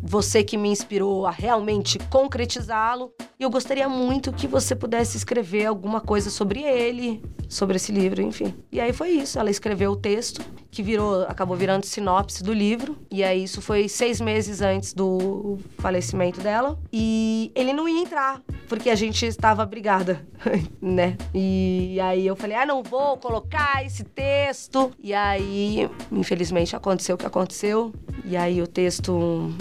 você 0.03 0.45
que 0.45 0.57
me 0.57 0.69
inspirou 0.69 1.27
a 1.27 1.31
realmente 1.31 1.99
concretizá-lo. 2.11 3.13
E 3.39 3.43
eu 3.43 3.51
gostaria 3.51 3.89
muito 3.89 4.33
que 4.33 4.47
você 4.47 4.75
pudesse 4.75 5.17
escrever 5.17 5.67
alguma 5.67 6.01
coisa 6.01 6.31
sobre 6.31 6.63
ele, 6.63 7.23
sobre 7.49 7.77
esse 7.77 7.91
livro, 7.91 8.23
enfim. 8.23 8.55
E 8.71 8.81
aí 8.81 8.93
foi 8.93 9.11
isso. 9.11 9.39
Ela 9.39 9.51
escreveu 9.51 9.93
o 9.93 9.97
texto, 9.97 10.43
que 10.71 10.83
virou, 10.83 11.23
acabou 11.23 11.57
virando 11.57 11.85
sinopse 11.85 12.43
do 12.43 12.53
livro. 12.53 12.97
E 13.11 13.25
aí 13.25 13.45
isso 13.45 13.61
foi 13.61 13.89
seis 13.89 14.21
meses 14.21 14.61
antes 14.61 14.93
do 14.93 15.59
falecimento 15.79 16.41
dela. 16.41 16.79
E 16.93 17.51
ele 17.55 17.73
não 17.73 17.89
ia 17.89 18.03
entrar, 18.03 18.43
porque 18.69 18.91
a 18.91 18.95
gente 18.95 19.27
estava 19.27 19.65
brigada, 19.67 20.27
né? 20.81 21.17
E 21.35 21.99
aí 22.01 22.27
eu 22.27 22.37
falei, 22.37 22.57
ah, 22.57 22.67
não 22.67 22.83
vou 22.83 23.17
colocar 23.17 23.85
esse 23.85 24.05
texto. 24.05 24.91
E 25.03 25.13
aí, 25.13 25.89
infelizmente, 26.11 26.75
aconteceu 26.75 27.15
o 27.15 27.19
que 27.19 27.27
aconteceu. 27.27 27.93
E 28.25 28.37
aí 28.37 28.61
o 28.63 28.67
texto 28.67 29.53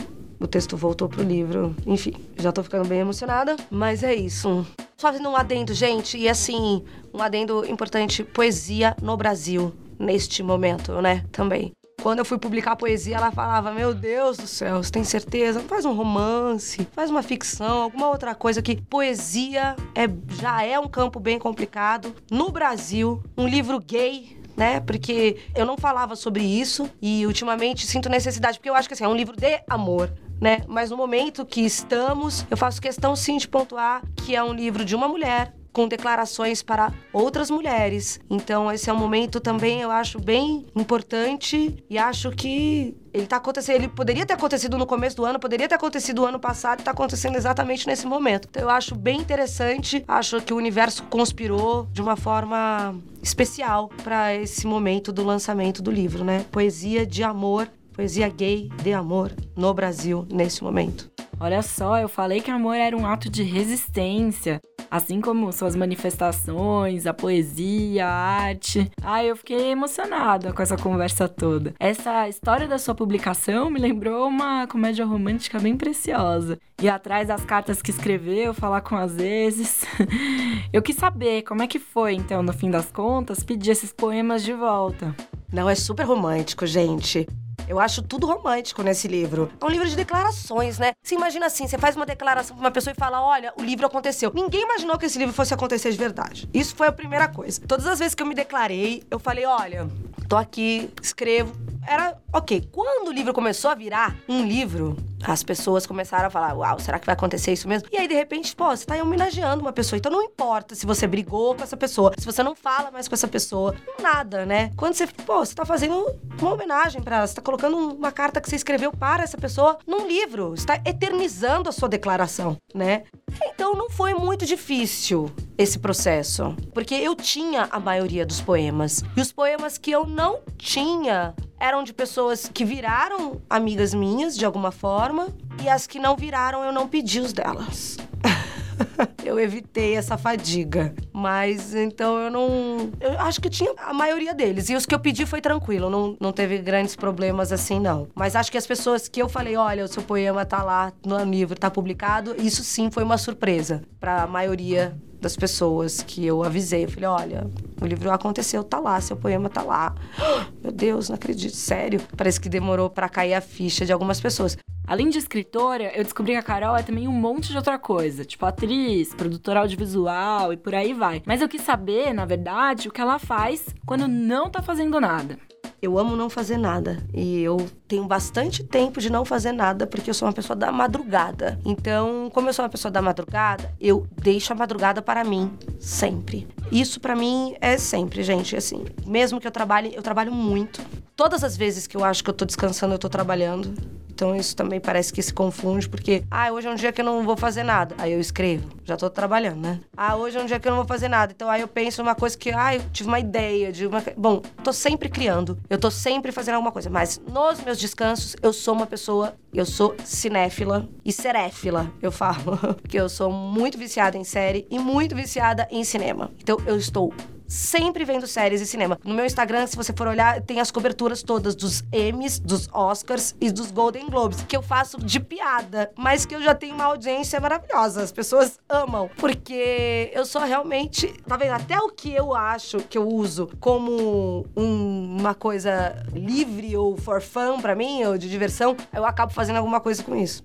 o 0.42 0.48
texto 0.48 0.76
voltou 0.76 1.08
pro 1.08 1.22
livro. 1.24 1.76
Enfim, 1.86 2.14
já 2.38 2.52
tô 2.52 2.64
ficando 2.64 2.88
bem 2.88 3.00
emocionada, 3.00 3.56
mas 3.70 4.02
é 4.02 4.16
isso. 4.16 4.66
Só 4.98 5.08
fazendo 5.08 5.30
um 5.30 5.36
adendo, 5.36 5.74
gente, 5.74 6.18
e 6.18 6.28
assim, 6.28 6.84
um 7.14 7.22
adendo 7.22 7.64
importante: 7.66 8.24
poesia 8.24 8.96
no 9.02 9.16
Brasil, 9.16 9.74
neste 10.00 10.42
momento, 10.42 11.00
né? 11.02 11.24
Também. 11.32 11.72
Quando 12.02 12.18
eu 12.20 12.26
fui 12.26 12.40
publicar 12.40 12.76
poesia, 12.76 13.18
ela 13.18 13.32
falava: 13.32 13.72
Meu 13.72 13.94
Deus 13.94 14.38
do 14.38 14.48
céu, 14.48 14.82
você 14.82 14.92
tem 14.92 15.04
certeza? 15.04 15.60
Faz 15.62 15.86
um 15.86 15.94
romance, 15.94 16.88
faz 16.94 17.12
uma 17.12 17.22
ficção, 17.22 17.84
alguma 17.84 18.10
outra 18.10 18.34
coisa 18.34 18.62
que 18.62 18.82
poesia 18.82 19.76
é, 19.94 20.08
já 20.42 20.64
é 20.64 20.80
um 20.80 20.88
campo 20.88 21.20
bem 21.20 21.38
complicado. 21.38 22.14
No 22.30 22.52
Brasil, 22.52 23.22
um 23.38 23.48
livro 23.48 23.80
gay 23.80 24.42
né? 24.58 24.80
Porque 24.82 25.38
eu 25.56 25.66
não 25.66 25.78
falava 25.78 26.16
sobre 26.16 26.44
isso 26.44 26.90
e 27.02 27.26
ultimamente 27.26 27.88
sinto 27.88 28.10
necessidade, 28.10 28.60
porque 28.60 28.70
eu 28.70 28.76
acho 28.76 28.88
que 28.88 28.94
assim, 28.94 29.06
é 29.06 29.08
um 29.08 29.16
livro 29.16 29.36
de 29.36 29.62
amor, 29.68 30.12
né? 30.42 30.62
Mas 30.68 30.92
no 30.92 30.98
momento 30.98 31.46
que 31.46 31.62
estamos, 31.62 32.46
eu 32.50 32.58
faço 32.58 32.82
questão 32.82 33.16
sim 33.16 33.38
de 33.38 33.48
pontuar 33.48 34.02
que 34.18 34.36
é 34.36 34.44
um 34.44 34.54
livro 34.54 34.84
de 34.84 34.94
uma 34.94 35.08
mulher 35.08 35.54
com 35.74 35.88
declarações 35.88 36.62
para 36.62 36.94
outras 37.14 37.50
mulheres. 37.50 38.20
Então, 38.30 38.72
esse 38.72 38.90
é 38.90 38.94
um 38.94 38.98
momento 38.98 39.40
também, 39.40 39.82
eu 39.82 39.92
acho, 39.92 40.20
bem 40.20 40.66
importante 40.76 41.84
e 41.90 41.98
acho 41.98 42.32
que 42.32 42.96
ele 43.14 43.26
tá 43.26 43.38
acontecendo, 43.38 43.76
ele 43.76 43.88
poderia 43.90 44.26
ter 44.26 44.34
acontecido 44.34 44.78
no 44.78 44.86
começo 44.86 45.18
do 45.18 45.26
ano, 45.26 45.40
poderia 45.40 45.68
ter 45.68 45.76
acontecido 45.76 46.26
ano 46.26 46.40
passado 46.40 46.80
e 46.80 46.84
tá 46.84 46.92
acontecendo 46.92 47.36
exatamente 47.36 47.86
nesse 47.86 48.08
momento. 48.08 48.48
Então 48.50 48.64
eu 48.64 48.70
acho 48.70 48.96
bem 48.96 49.20
interessante, 49.20 50.04
acho 50.08 50.42
que 50.42 50.54
o 50.54 50.58
universo 50.58 51.04
conspirou 51.04 51.88
de 51.92 52.02
uma 52.02 52.16
forma 52.16 52.96
especial 53.22 53.90
para 54.04 54.34
esse 54.36 54.66
momento 54.66 55.12
do 55.12 55.24
lançamento 55.24 55.82
do 55.82 55.92
livro, 55.92 56.24
né? 56.24 56.46
Poesia 56.52 57.06
de 57.06 57.24
amor, 57.24 57.70
poesia 57.94 58.30
gay 58.30 58.70
de 58.82 58.94
amor 58.94 59.32
no 59.56 59.74
Brasil 59.74 60.26
nesse 60.32 60.64
momento. 60.64 61.12
Olha 61.40 61.64
só, 61.64 61.98
eu 61.98 62.08
falei 62.08 62.40
que 62.40 62.52
amor 62.52 62.76
era 62.76 62.96
um 62.96 63.06
ato 63.06 63.28
de 63.28 63.42
resistência 63.42 64.62
assim 64.92 65.22
como 65.22 65.54
suas 65.54 65.74
manifestações, 65.74 67.08
a 67.08 67.14
poesia, 67.14 68.06
a 68.06 68.12
arte. 68.12 68.92
Ah, 69.02 69.24
eu 69.24 69.38
fiquei 69.38 69.72
emocionada 69.72 70.52
com 70.52 70.62
essa 70.62 70.76
conversa 70.76 71.30
toda. 71.30 71.74
Essa 71.80 72.28
história 72.28 72.68
da 72.68 72.78
sua 72.78 72.94
publicação 72.94 73.70
me 73.70 73.80
lembrou 73.80 74.28
uma 74.28 74.68
comédia 74.68 75.06
romântica 75.06 75.58
bem 75.60 75.78
preciosa. 75.78 76.60
E 76.82 76.90
atrás 76.90 77.30
das 77.30 77.46
cartas 77.46 77.82
que 77.82 77.92
escreveu, 77.92 78.54
falar 78.54 78.82
com 78.82 78.98
as 78.98 79.16
vezes. 79.16 79.86
eu 80.74 80.82
quis 80.82 80.98
saber 80.98 81.44
como 81.44 81.62
é 81.62 81.68
que 81.68 81.80
foi, 81.80 82.16
então, 82.16 82.44
no 82.44 82.52
fim 82.52 82.70
das 82.70 82.92
contas, 82.92 83.44
pedir 83.44 83.72
esses 83.72 83.94
poemas 83.94 84.44
de 84.44 84.54
volta. 84.54 85.16
Não, 85.54 85.70
é 85.70 85.76
super 85.76 86.04
romântico, 86.04 86.66
gente. 86.66 87.28
Eu 87.68 87.80
acho 87.80 88.02
tudo 88.02 88.28
romântico 88.28 88.84
nesse 88.84 89.08
livro. 89.08 89.52
É 89.60 89.66
um 89.66 89.70
livro 89.70 89.88
de 89.88 89.96
declarações, 89.96 90.78
né? 90.78 90.94
Você 91.04 91.16
imagina 91.16 91.46
assim, 91.46 91.68
você 91.68 91.78
faz 91.78 91.96
uma 91.96 92.06
declaração 92.06 92.56
pra 92.56 92.66
uma 92.66 92.72
pessoa 92.72 92.94
e 92.94 92.96
fala: 92.96 93.22
olha, 93.22 93.54
o 93.58 93.64
livro 93.64 93.86
aconteceu. 93.86 94.32
Ninguém 94.34 94.64
imaginou 94.64 94.98
que 94.98 95.06
esse 95.06 95.18
livro 95.18 95.34
fosse 95.34 95.54
acontecer 95.54 95.92
de 95.92 95.98
verdade. 95.98 96.50
Isso 96.54 96.76
foi 96.76 96.88
a 96.88 96.92
primeira 96.92 97.28
coisa. 97.28 97.62
Todas 97.68 97.86
as 97.86 98.00
vezes 98.00 98.16
que 98.16 98.24
eu 98.24 98.28
me 98.28 98.36
declarei, 98.36 99.04
eu 99.10 99.20
falei: 99.20 99.46
olha, 99.46 99.88
tô 100.28 100.36
aqui, 100.36 100.90
escrevo. 101.02 101.54
Era 101.88 102.18
ok. 102.32 102.70
Quando 102.72 103.10
o 103.10 103.12
livro 103.12 103.34
começou 103.34 103.72
a 103.72 103.76
virar 103.76 104.16
um 104.30 104.46
livro, 104.46 104.96
as 105.24 105.44
pessoas 105.44 105.86
começaram 105.86 106.28
a 106.28 106.30
falar: 106.30 106.54
Uau, 106.54 106.80
será 106.80 107.00
que 107.00 107.06
vai 107.06 107.14
acontecer 107.14 107.54
isso 107.54 107.68
mesmo? 107.68 107.88
E 107.92 107.98
aí, 107.98 108.08
de 108.08 108.14
repente, 108.14 108.56
pô, 108.56 108.70
você 108.70 108.86
tá 108.86 108.96
homenageando 109.02 109.62
uma 109.62 109.74
pessoa. 109.74 109.98
Então 109.98 110.12
não 110.12 110.24
importa 110.24 110.76
se 110.76 110.86
você 110.86 111.08
brigou 111.08 111.56
com 111.56 111.64
essa 111.64 111.78
pessoa, 111.78 112.14
se 112.18 112.26
você 112.26 112.44
não 112.44 112.56
fala 112.56 112.92
mais 112.92 113.08
com 113.08 113.16
essa 113.16 113.28
pessoa, 113.28 113.76
nada, 114.02 114.46
né? 114.46 114.72
Quando 114.76 114.94
você, 114.94 115.08
pô, 115.08 115.40
você 115.40 115.54
tá 115.54 115.66
fazendo 115.66 116.06
uma 116.40 116.54
homenagem 116.54 117.02
para 117.02 117.18
ela, 117.18 117.28
você 117.28 117.36
tá 117.36 117.42
colocando 117.42 117.78
uma 117.78 118.12
carta 118.12 118.42
que 118.42 118.50
você 118.50 118.56
escreveu 118.56 118.92
para 118.92 119.24
essa 119.24 119.38
pessoa 119.38 119.78
num 119.86 120.08
livro, 120.08 120.52
você 120.52 120.66
tá 120.66 120.82
eternizando 120.86 121.70
a 121.70 121.72
sua 121.72 121.90
declaração, 121.90 122.58
né? 122.74 123.04
Então 123.44 123.76
não 123.76 123.90
foi 123.90 124.14
muito 124.14 124.46
difícil 124.46 125.32
esse 125.58 125.80
processo, 125.80 126.56
porque 126.74 126.96
eu 126.96 127.16
tinha 127.16 127.68
a 127.72 127.80
maioria 127.80 128.26
dos 128.26 128.42
poemas. 128.42 129.04
E 129.16 129.22
os 129.22 129.32
poemas 129.32 129.78
que 129.78 129.92
eu 129.92 130.06
não 130.06 130.42
tinha 130.58 131.36
eram 131.62 131.84
de 131.84 131.94
pessoas 131.94 132.50
que 132.52 132.66
viraram 132.66 133.40
amigas 133.48 133.94
minhas 133.94 134.36
de 134.36 134.44
alguma 134.44 134.72
forma, 134.72 135.28
e 135.62 135.70
as 135.70 135.86
que 135.86 136.00
não 136.00 136.16
viraram 136.16 136.64
eu 136.64 136.74
não 136.74 136.88
pedi 136.88 137.20
os 137.20 137.32
delas. 137.32 137.98
eu 139.24 139.40
evitei 139.40 139.96
essa 139.96 140.18
fadiga. 140.18 140.94
Mas 141.14 141.76
então 141.76 142.18
eu 142.18 142.32
não. 142.32 142.92
Eu 143.00 143.20
acho 143.20 143.40
que 143.40 143.50
tinha 143.50 143.74
a 143.78 143.94
maioria 143.94 144.34
deles. 144.34 144.70
E 144.70 144.76
os 144.76 144.88
que 144.88 144.96
eu 144.96 145.00
pedi 145.00 145.24
foi 145.24 145.40
tranquilo, 145.40 145.88
não, 145.88 146.18
não 146.20 146.32
teve 146.32 146.58
grandes 146.58 146.96
problemas 146.96 147.52
assim, 147.52 147.80
não. 147.80 148.08
Mas 148.16 148.36
acho 148.36 148.52
que 148.52 148.58
as 148.58 148.66
pessoas 148.66 149.08
que 149.08 149.22
eu 149.22 149.30
falei, 149.30 149.56
olha, 149.56 149.86
o 149.86 149.88
seu 149.88 150.02
poema 150.02 150.44
tá 150.44 150.64
lá 150.64 150.92
no 151.06 151.24
livro, 151.24 151.58
tá 151.58 151.70
publicado, 151.70 152.36
isso 152.40 152.64
sim 152.64 152.90
foi 152.90 153.04
uma 153.04 153.20
surpresa 153.20 153.84
para 154.00 154.24
a 154.24 154.28
maioria 154.28 154.98
das 155.22 155.36
pessoas 155.36 156.02
que 156.02 156.26
eu 156.26 156.44
avisei. 156.44 156.86
Eu 156.86 156.90
falei, 156.90 157.10
olha, 157.10 157.48
o 157.80 157.86
livro 157.86 158.12
aconteceu, 158.12 158.64
tá 158.64 158.80
lá, 158.80 159.00
seu 159.00 159.16
poema 159.16 159.50
tá 159.50 159.62
lá. 159.62 159.94
Meu 160.62 160.72
Deus, 160.72 161.10
não 161.10 161.16
acredito, 161.16 161.56
sério. 161.56 162.02
Parece 162.18 162.42
que 162.42 162.50
demorou 162.50 162.90
para 162.90 163.08
cair 163.08 163.36
a 163.36 163.42
ficha 163.42 163.86
de 163.86 163.94
algumas 163.94 164.20
pessoas. 164.20 164.58
Além 164.88 165.10
de 165.10 165.20
escritora, 165.20 165.96
eu 165.96 166.04
descobri 166.04 166.34
que 166.34 166.40
a 166.40 166.44
Carol 166.44 166.76
é 166.76 166.84
também 166.84 167.08
um 167.08 167.14
monte 167.14 167.52
de 167.52 167.56
outra 167.56 167.78
coisa, 167.78 168.26
tipo 168.26 168.46
atriz, 168.46 169.14
produtora 169.14 169.62
audiovisual 169.62 170.52
e 170.52 170.58
por 170.58 170.76
aí 170.76 170.94
vai. 170.94 171.22
Mas 171.26 171.40
eu 171.40 171.48
quis 171.48 171.62
saber, 171.62 172.14
na 172.14 172.26
verdade, 172.26 172.90
o 172.90 172.92
que 172.92 173.00
ela 173.00 173.20
faz 173.20 173.68
quando 173.86 174.08
não 174.08 174.50
tá 174.50 174.62
fazendo 174.62 175.00
nada. 175.00 175.38
Eu 175.82 175.98
amo 175.98 176.16
não 176.16 176.30
fazer 176.30 176.58
nada. 176.58 177.04
E 177.12 177.42
eu 177.42 177.58
tenho 177.88 178.06
bastante 178.06 178.64
tempo 178.64 179.02
de 179.02 179.10
não 179.12 179.26
fazer 179.26 179.52
nada, 179.52 179.88
porque 179.88 180.12
eu 180.12 180.14
sou 180.14 180.28
uma 180.28 180.34
pessoa 180.34 180.56
da 180.56 180.72
madrugada. 180.72 181.60
Então, 181.66 182.30
como 182.32 182.48
eu 182.48 182.54
sou 182.54 182.64
uma 182.64 182.70
pessoa 182.70 182.92
da 182.92 183.02
madrugada, 183.02 183.74
eu 183.82 184.06
deixo 184.22 184.54
a 184.54 184.56
madrugada 184.56 185.02
para 185.02 185.24
mim, 185.24 185.52
sempre. 185.80 186.48
Isso 186.72 187.00
para 187.00 187.16
mim 187.16 187.56
é 187.60 187.80
sempre, 187.80 188.22
gente, 188.22 188.56
assim. 188.56 188.86
Mesmo 189.08 189.42
que 189.42 189.48
eu 189.48 189.52
trabalhe, 189.52 189.92
eu 189.96 190.04
trabalho 190.04 190.32
muito. 190.32 190.82
Todas 191.16 191.44
as 191.44 191.58
vezes 191.58 191.88
que 191.88 191.98
eu 191.98 192.04
acho 192.04 192.24
que 192.24 192.30
eu 192.30 192.34
tô 192.36 192.46
descansando, 192.46 192.94
eu 192.94 193.00
tô 193.00 193.10
trabalhando. 193.10 193.74
Então 194.22 194.36
isso 194.36 194.56
também 194.56 194.80
parece 194.80 195.12
que 195.12 195.20
se 195.20 195.34
confunde, 195.34 195.90
porque, 195.90 196.24
ah, 196.30 196.52
hoje 196.52 196.68
é 196.68 196.70
um 196.70 196.76
dia 196.76 196.92
que 196.92 197.02
eu 197.02 197.06
não 197.06 197.24
vou 197.24 197.36
fazer 197.36 197.64
nada. 197.64 197.96
Aí 197.98 198.14
eu 198.14 198.20
escrevo, 198.20 198.70
já 198.86 198.96
tô 198.96 199.10
trabalhando, 199.10 199.60
né? 199.62 199.80
Ah, 199.98 200.16
hoje 200.16 200.38
é 200.38 200.42
um 200.44 200.46
dia 200.46 200.60
que 200.60 200.68
eu 200.68 200.70
não 200.70 200.78
vou 200.78 200.88
fazer 200.88 201.08
nada. 201.08 201.34
Então 201.36 201.50
aí 201.50 201.62
eu 201.62 201.68
penso 201.68 202.04
numa 202.04 202.14
coisa 202.14 202.38
que, 202.38 202.52
ah, 202.52 202.76
eu 202.76 202.84
tive 202.94 203.10
uma 203.10 203.20
ideia 203.20 203.72
de 203.72 203.88
uma. 203.88 204.00
Bom, 204.16 204.44
tô 204.64 204.72
sempre 204.72 205.10
criando, 205.10 205.58
eu 205.68 205.80
tô 205.80 205.90
sempre 205.90 206.32
fazendo 206.32 206.54
alguma 206.54 206.72
coisa. 206.72 206.88
Mas 206.88 207.20
nos 207.28 207.64
meus 207.64 207.80
descansos, 207.80 208.36
eu 208.44 208.54
sou 208.54 208.76
uma 208.76 208.86
pessoa, 208.86 209.34
eu 209.52 209.66
sou 209.66 209.96
cinéfila 210.06 210.88
e 211.04 211.12
seréfila, 211.12 211.92
eu 212.00 212.12
falo. 212.12 212.60
Porque 212.80 213.00
eu 213.00 213.10
sou 213.10 213.32
muito 213.32 213.76
viciada 213.76 214.20
em 214.20 214.24
série 214.24 214.68
e 214.70 214.78
muito 214.78 215.16
viciada 215.16 215.68
em 215.72 215.84
cinema. 215.84 216.30
Então 216.40 216.58
eu 216.68 216.78
estou 216.78 217.12
sempre 217.52 218.06
vendo 218.06 218.26
séries 218.26 218.62
e 218.62 218.66
cinema. 218.66 218.98
No 219.04 219.14
meu 219.14 219.26
Instagram, 219.26 219.68
se 219.68 219.76
você 219.76 219.92
for 219.92 220.08
olhar, 220.08 220.42
tem 220.42 220.62
as 220.62 220.72
coberturas 220.72 221.22
todas 221.22 221.54
dos 221.54 221.84
Emmys, 221.92 222.40
dos 222.40 222.70
Oscars 222.72 223.36
e 223.42 223.52
dos 223.52 223.72
Golden 223.72 224.10
Globes, 224.10 224.42
que 224.48 224.56
eu 224.56 224.62
faço 224.62 224.98
de 224.98 225.20
piada, 225.20 225.92
mas 225.98 226.26
que 226.26 226.34
eu 226.34 226.42
já 226.42 226.56
tenho 226.56 226.76
uma 226.76 226.86
audiência 226.86 227.40
maravilhosa. 227.42 228.04
As 228.04 228.12
pessoas 228.12 228.58
amam, 228.70 229.10
porque 229.18 230.10
eu 230.14 230.26
sou 230.26 230.42
realmente, 230.42 231.08
tá 231.28 231.36
vendo? 231.36 231.52
Até 231.52 231.78
o 231.78 231.90
que 231.90 232.14
eu 232.14 232.34
acho 232.34 232.78
que 232.78 232.98
eu 232.98 233.06
uso 233.08 233.50
como 233.60 234.46
um, 234.56 235.18
uma 235.20 235.36
coisa 235.36 236.02
livre 236.14 236.78
ou 236.78 236.96
for 236.96 237.22
fun 237.22 237.60
pra 237.60 237.76
mim, 237.76 238.06
ou 238.06 238.18
de 238.18 238.30
diversão, 238.30 238.78
eu 238.94 239.04
acabo 239.04 239.34
fazendo 239.34 239.58
alguma 239.58 239.82
coisa 239.82 240.02
com 240.02 240.16
isso 240.16 240.42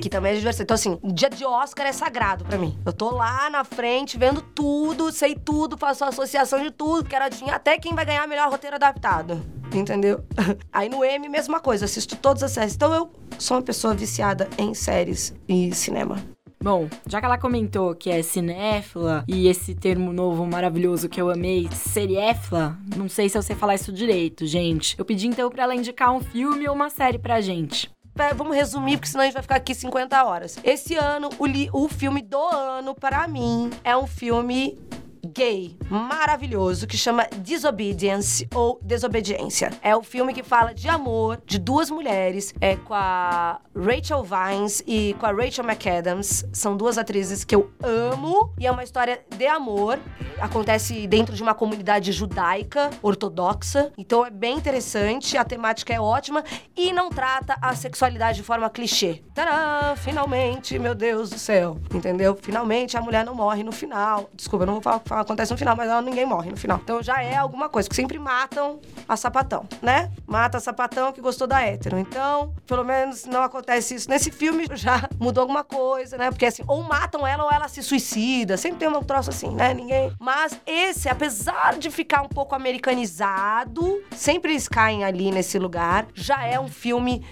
que 0.00 0.08
também 0.08 0.32
é 0.32 0.36
diversão. 0.36 0.64
Então, 0.64 0.74
assim, 0.74 0.98
dia 1.02 1.30
de 1.30 1.44
Oscar 1.44 1.86
é 1.86 1.92
sagrado 1.92 2.44
para 2.44 2.58
mim. 2.58 2.78
Eu 2.84 2.92
tô 2.92 3.10
lá 3.10 3.48
na 3.50 3.64
frente, 3.64 4.18
vendo 4.18 4.40
tudo, 4.40 5.10
sei 5.12 5.34
tudo, 5.34 5.76
faço 5.76 6.04
associação 6.04 6.62
de 6.62 6.70
tudo, 6.70 7.08
quero 7.08 7.24
adivinhar 7.24 7.56
até 7.56 7.78
quem 7.78 7.94
vai 7.94 8.04
ganhar 8.04 8.26
melhor 8.26 8.50
roteiro 8.50 8.76
adaptado. 8.76 9.44
Entendeu? 9.72 10.24
Aí 10.72 10.88
no 10.88 11.04
M, 11.04 11.28
mesma 11.28 11.60
coisa, 11.60 11.84
assisto 11.84 12.16
todas 12.16 12.42
as 12.42 12.52
séries. 12.52 12.74
Então 12.74 12.92
eu 12.94 13.10
sou 13.38 13.56
uma 13.56 13.62
pessoa 13.62 13.94
viciada 13.94 14.48
em 14.58 14.74
séries 14.74 15.34
e 15.48 15.74
cinema. 15.74 16.22
Bom, 16.62 16.88
já 17.06 17.20
que 17.20 17.26
ela 17.26 17.36
comentou 17.36 17.94
que 17.94 18.08
é 18.08 18.22
cinéfila 18.22 19.22
e 19.28 19.48
esse 19.48 19.74
termo 19.74 20.14
novo 20.14 20.46
maravilhoso 20.46 21.10
que 21.10 21.20
eu 21.20 21.28
amei, 21.28 21.68
seriéfila, 21.70 22.78
não 22.96 23.06
sei 23.06 23.28
se 23.28 23.36
eu 23.36 23.42
sei 23.42 23.54
falar 23.54 23.74
isso 23.74 23.92
direito, 23.92 24.46
gente. 24.46 24.98
Eu 24.98 25.04
pedi 25.04 25.26
então 25.26 25.50
para 25.50 25.64
ela 25.64 25.74
indicar 25.74 26.10
um 26.10 26.20
filme 26.20 26.66
ou 26.66 26.74
uma 26.74 26.88
série 26.88 27.18
pra 27.18 27.42
gente 27.42 27.92
vamos 28.36 28.54
resumir, 28.54 28.96
porque 28.96 29.08
senão 29.08 29.22
a 29.22 29.24
gente 29.24 29.34
vai 29.34 29.42
ficar 29.42 29.56
aqui 29.56 29.74
50 29.74 30.24
horas. 30.24 30.58
Esse 30.62 30.94
ano, 30.94 31.30
o, 31.38 31.46
li, 31.46 31.68
o 31.72 31.88
filme 31.88 32.22
do 32.22 32.38
ano, 32.38 32.94
para 32.94 33.26
mim, 33.26 33.70
é 33.82 33.96
um 33.96 34.06
filme 34.06 34.78
gay 35.24 35.76
maravilhoso 35.90 36.86
que 36.86 36.96
chama 36.96 37.26
Disobedience 37.38 38.48
ou 38.54 38.78
Desobediência. 38.82 39.70
É 39.82 39.94
o 39.96 40.02
filme 40.02 40.32
que 40.32 40.42
fala 40.42 40.74
de 40.74 40.88
amor 40.88 41.40
de 41.46 41.58
duas 41.58 41.90
mulheres, 41.90 42.54
é 42.60 42.76
com 42.76 42.94
a 42.94 43.60
Rachel 43.76 44.22
Vines 44.22 44.82
e 44.86 45.14
com 45.18 45.26
a 45.26 45.32
Rachel 45.32 45.64
McAdams. 45.64 46.46
São 46.52 46.76
duas 46.76 46.98
atrizes 46.98 47.44
que 47.44 47.54
eu 47.54 47.70
amo 47.82 48.52
e 48.58 48.66
é 48.66 48.70
uma 48.70 48.84
história 48.84 49.20
de 49.36 49.46
amor. 49.46 49.98
Acontece 50.40 51.06
dentro 51.06 51.34
de 51.34 51.42
uma 51.42 51.54
comunidade 51.54 52.10
judaica 52.12 52.90
ortodoxa, 53.02 53.92
então 53.96 54.26
é 54.26 54.30
bem 54.30 54.56
interessante, 54.56 55.36
a 55.36 55.44
temática 55.44 55.92
é 55.92 56.00
ótima 56.00 56.42
e 56.76 56.92
não 56.92 57.08
trata 57.08 57.56
a 57.62 57.74
sexualidade 57.74 58.38
de 58.38 58.42
forma 58.42 58.68
clichê. 58.68 59.22
Tadã! 59.32 59.94
Finalmente, 59.96 60.78
meu 60.78 60.94
Deus 60.94 61.30
do 61.30 61.38
céu, 61.38 61.78
entendeu? 61.94 62.36
Finalmente 62.40 62.96
a 62.96 63.00
mulher 63.00 63.24
não 63.24 63.34
morre 63.34 63.62
no 63.62 63.72
final. 63.72 64.28
Desculpa, 64.34 64.64
eu 64.64 64.66
não 64.66 64.74
vou 64.74 64.82
falar 64.82 65.00
acontece 65.20 65.52
no 65.52 65.58
final, 65.58 65.76
mas 65.76 65.88
ela, 65.88 66.02
ninguém 66.02 66.26
morre 66.26 66.50
no 66.50 66.56
final. 66.56 66.80
Então 66.82 67.02
já 67.02 67.22
é 67.22 67.36
alguma 67.36 67.68
coisa, 67.68 67.88
que 67.88 67.94
sempre 67.94 68.18
matam 68.18 68.80
a 69.08 69.16
sapatão, 69.16 69.66
né? 69.82 70.10
Mata 70.26 70.58
a 70.58 70.60
sapatão 70.60 71.12
que 71.12 71.20
gostou 71.20 71.46
da 71.46 71.60
hétero. 71.60 71.98
Então, 71.98 72.54
pelo 72.66 72.84
menos 72.84 73.24
não 73.24 73.42
acontece 73.42 73.94
isso. 73.94 74.08
Nesse 74.08 74.30
filme 74.30 74.66
já 74.74 75.08
mudou 75.18 75.42
alguma 75.42 75.64
coisa, 75.64 76.16
né? 76.16 76.30
Porque 76.30 76.46
assim, 76.46 76.62
ou 76.66 76.82
matam 76.82 77.26
ela 77.26 77.44
ou 77.44 77.52
ela 77.52 77.68
se 77.68 77.82
suicida. 77.82 78.56
Sempre 78.56 78.78
tem 78.78 78.88
um 78.88 79.02
troço 79.02 79.30
assim, 79.30 79.50
né? 79.54 79.74
Ninguém. 79.74 80.12
Mas 80.18 80.58
esse, 80.66 81.08
apesar 81.08 81.78
de 81.78 81.90
ficar 81.90 82.22
um 82.22 82.28
pouco 82.28 82.54
americanizado, 82.54 84.02
sempre 84.10 84.52
eles 84.52 84.68
caem 84.68 85.04
ali 85.04 85.30
nesse 85.30 85.58
lugar. 85.58 86.06
Já 86.14 86.44
é 86.44 86.58
um 86.58 86.68
filme 86.68 87.24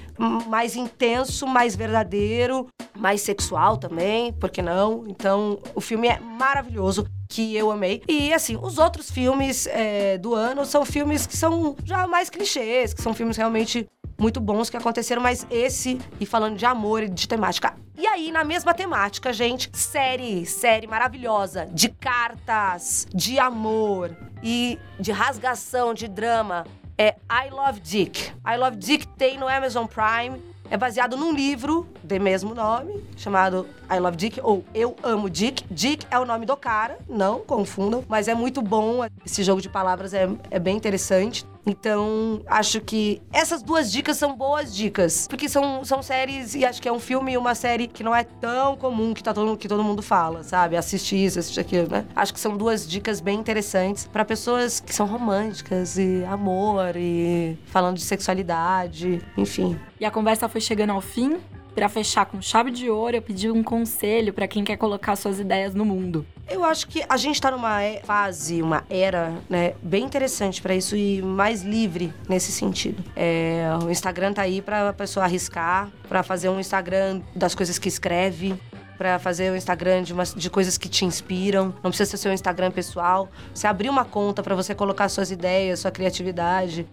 mais 0.47 0.77
intenso, 0.77 1.47
mais 1.47 1.75
verdadeiro, 1.75 2.69
mais 2.97 3.23
sexual 3.23 3.77
também, 3.77 4.33
por 4.33 4.51
que 4.51 4.62
não? 4.62 5.05
Então, 5.09 5.59
o 5.75 5.81
filme 5.81 6.09
é 6.09 6.21
maravilhoso 6.21 7.07
que 7.33 7.57
eu 7.57 7.71
amei. 7.71 8.03
E 8.07 8.33
assim, 8.35 8.59
os 8.61 8.77
outros 8.77 9.11
filmes 9.11 9.67
é, 9.67 10.19
do 10.19 10.35
ano 10.35 10.67
são 10.67 10.85
filmes 10.85 11.27
que 11.27 11.35
são 11.35 11.75
já 11.83 12.07
mais 12.07 12.29
clichês, 12.29 12.93
que 12.93 13.01
são 13.01 13.15
filmes 13.15 13.39
realmente 13.39 13.89
muito 14.19 14.39
bons 14.39 14.69
que 14.69 14.77
aconteceram, 14.77 15.23
mas 15.23 15.47
esse, 15.51 15.99
e 16.21 16.27
falando 16.27 16.57
de 16.59 16.67
amor 16.67 17.03
e 17.03 17.09
de 17.09 17.27
temática. 17.27 17.75
E 17.97 18.07
aí, 18.07 18.31
na 18.31 18.45
mesma 18.45 18.75
temática, 18.75 19.33
gente, 19.33 19.71
série, 19.73 20.45
série 20.45 20.87
maravilhosa, 20.87 21.67
de 21.73 21.89
cartas, 21.89 23.07
de 23.15 23.39
amor 23.39 24.15
e 24.43 24.79
de 25.01 25.11
rasgação, 25.11 25.95
de 25.95 26.07
drama. 26.07 26.67
É 26.99 27.17
I 27.31 27.51
Love 27.51 27.81
Dick. 27.81 28.33
I 28.47 28.57
Love 28.59 28.77
Dick 28.77 29.09
tem 29.09 29.39
no 29.39 29.49
Amazon 29.49 29.87
Prime. 29.87 30.52
É 30.73 30.76
baseado 30.79 31.19
num 31.19 31.35
livro 31.35 31.87
de 32.02 32.19
mesmo 32.19 32.55
nome, 32.55 33.05
chamado 33.14 33.67
I 33.95 33.99
Love 33.99 34.17
Dick 34.17 34.41
ou 34.43 34.64
Eu 34.75 34.97
Amo 35.02 35.29
Dick. 35.29 35.62
Dick 35.71 36.07
é 36.11 36.19
o 36.19 36.25
nome 36.25 36.47
do 36.47 36.57
cara, 36.57 36.99
não 37.07 37.41
confundam, 37.41 38.02
mas 38.09 38.26
é 38.26 38.35
muito 38.35 38.62
bom. 38.62 39.00
Esse 39.23 39.43
jogo 39.45 39.61
de 39.61 39.69
palavras 39.69 40.14
é, 40.14 40.26
é 40.50 40.59
bem 40.59 40.75
interessante. 40.75 41.45
Então, 41.64 42.42
acho 42.47 42.81
que 42.81 43.23
essas 43.33 43.62
duas 43.62 43.90
dicas 43.90 44.16
são 44.16 44.37
boas 44.37 44.75
dicas. 44.75 45.26
Porque 45.28 45.49
são, 45.49 45.85
são 45.85 46.02
séries, 46.02 46.54
e 46.54 46.64
acho 46.64 46.83
que 46.83 46.88
é 46.88 46.92
um 46.92 46.99
filme 46.99 47.33
e 47.33 47.38
uma 47.38 47.54
série 47.54 47.87
que 47.87 48.02
não 48.02 48.14
é 48.14 48.25
tão 48.25 48.76
comum 48.76 49.14
que, 49.14 49.23
tá 49.23 49.33
todo, 49.33 49.57
que 49.57 49.69
todo 49.69 49.83
mundo 49.85 50.02
fala, 50.02 50.42
sabe? 50.42 50.76
Assiste 50.76 51.16
isso, 51.16 51.38
assiste 51.38 51.61
aquilo, 51.61 51.88
né? 51.88 52.04
Acho 52.14 52.35
que 52.35 52.40
são 52.40 52.57
duas 52.57 52.88
dicas 52.88 53.21
bem 53.21 53.38
interessantes 53.38 54.07
para 54.07 54.25
pessoas 54.25 54.81
que 54.81 54.95
são 54.95 55.07
românticas 55.07 55.97
e 55.99 56.25
amor 56.25 56.97
e 56.97 57.57
falando 57.66 57.97
de 57.97 58.02
sexualidade, 58.02 59.23
enfim. 59.37 59.78
E 60.00 60.04
a 60.04 60.11
conversa 60.11 60.49
foi 60.49 60.61
chegando 60.61 60.90
ao 60.90 61.00
fim. 61.00 61.38
Para 61.75 61.88
fechar 61.88 62.26
com 62.26 62.41
chave 62.43 62.71
de 62.71 62.91
ouro, 62.91 63.17
eu 63.17 63.23
pedi 63.23 63.50
um 63.50 63.62
conselho 63.62 64.33
para 64.33 64.47
quem 64.47 64.62
quer 64.62 64.76
colocar 64.76 65.17
suas 65.17 65.41
ideias 65.41 65.75
no 65.75 65.85
mundo. 65.85 66.26
Eu 66.49 66.64
acho 66.64 66.87
que 66.87 67.02
a 67.09 67.17
gente 67.17 67.41
tá 67.41 67.50
numa 67.50 67.79
fase, 68.05 68.61
uma 68.61 68.85
era, 68.91 69.33
né, 69.49 69.73
bem 69.83 70.05
interessante 70.05 70.61
para 70.61 70.75
isso 70.75 70.95
e 70.95 71.23
mais 71.23 71.62
livre 71.62 72.12
nesse 72.29 72.52
sentido. 72.52 73.02
É, 73.17 73.64
o 73.83 73.91
Instagram 73.91 74.35
tá 74.35 74.43
aí 74.43 74.61
para 74.61 74.93
pessoa 74.93 75.25
arriscar, 75.25 75.91
para 76.09 76.23
fazer 76.23 76.50
um 76.50 76.61
Instagram 76.61 77.23
das 77.35 77.55
coisas 77.55 77.79
que 77.79 77.88
escreve, 77.88 78.55
para 78.99 79.19
fazer 79.19 79.50
o 79.50 79.57
Instagram 79.57 80.02
de, 80.02 80.12
uma, 80.12 80.25
de 80.25 80.50
coisas 80.50 80.76
que 80.76 80.91
te 80.91 81.07
inspiram. 81.07 81.75
Não 81.83 81.91
precisa 81.91 82.11
ser 82.11 82.19
seu 82.19 82.33
Instagram 82.33 82.71
pessoal. 82.71 83.31
Você 83.55 83.67
abrir 83.67 83.88
uma 83.88 84.05
conta 84.05 84.43
para 84.43 84.55
você 84.55 84.75
colocar 84.75 85.09
suas 85.09 85.31
ideias, 85.31 85.81
sua 85.81 85.91
criatividade, 85.91 86.87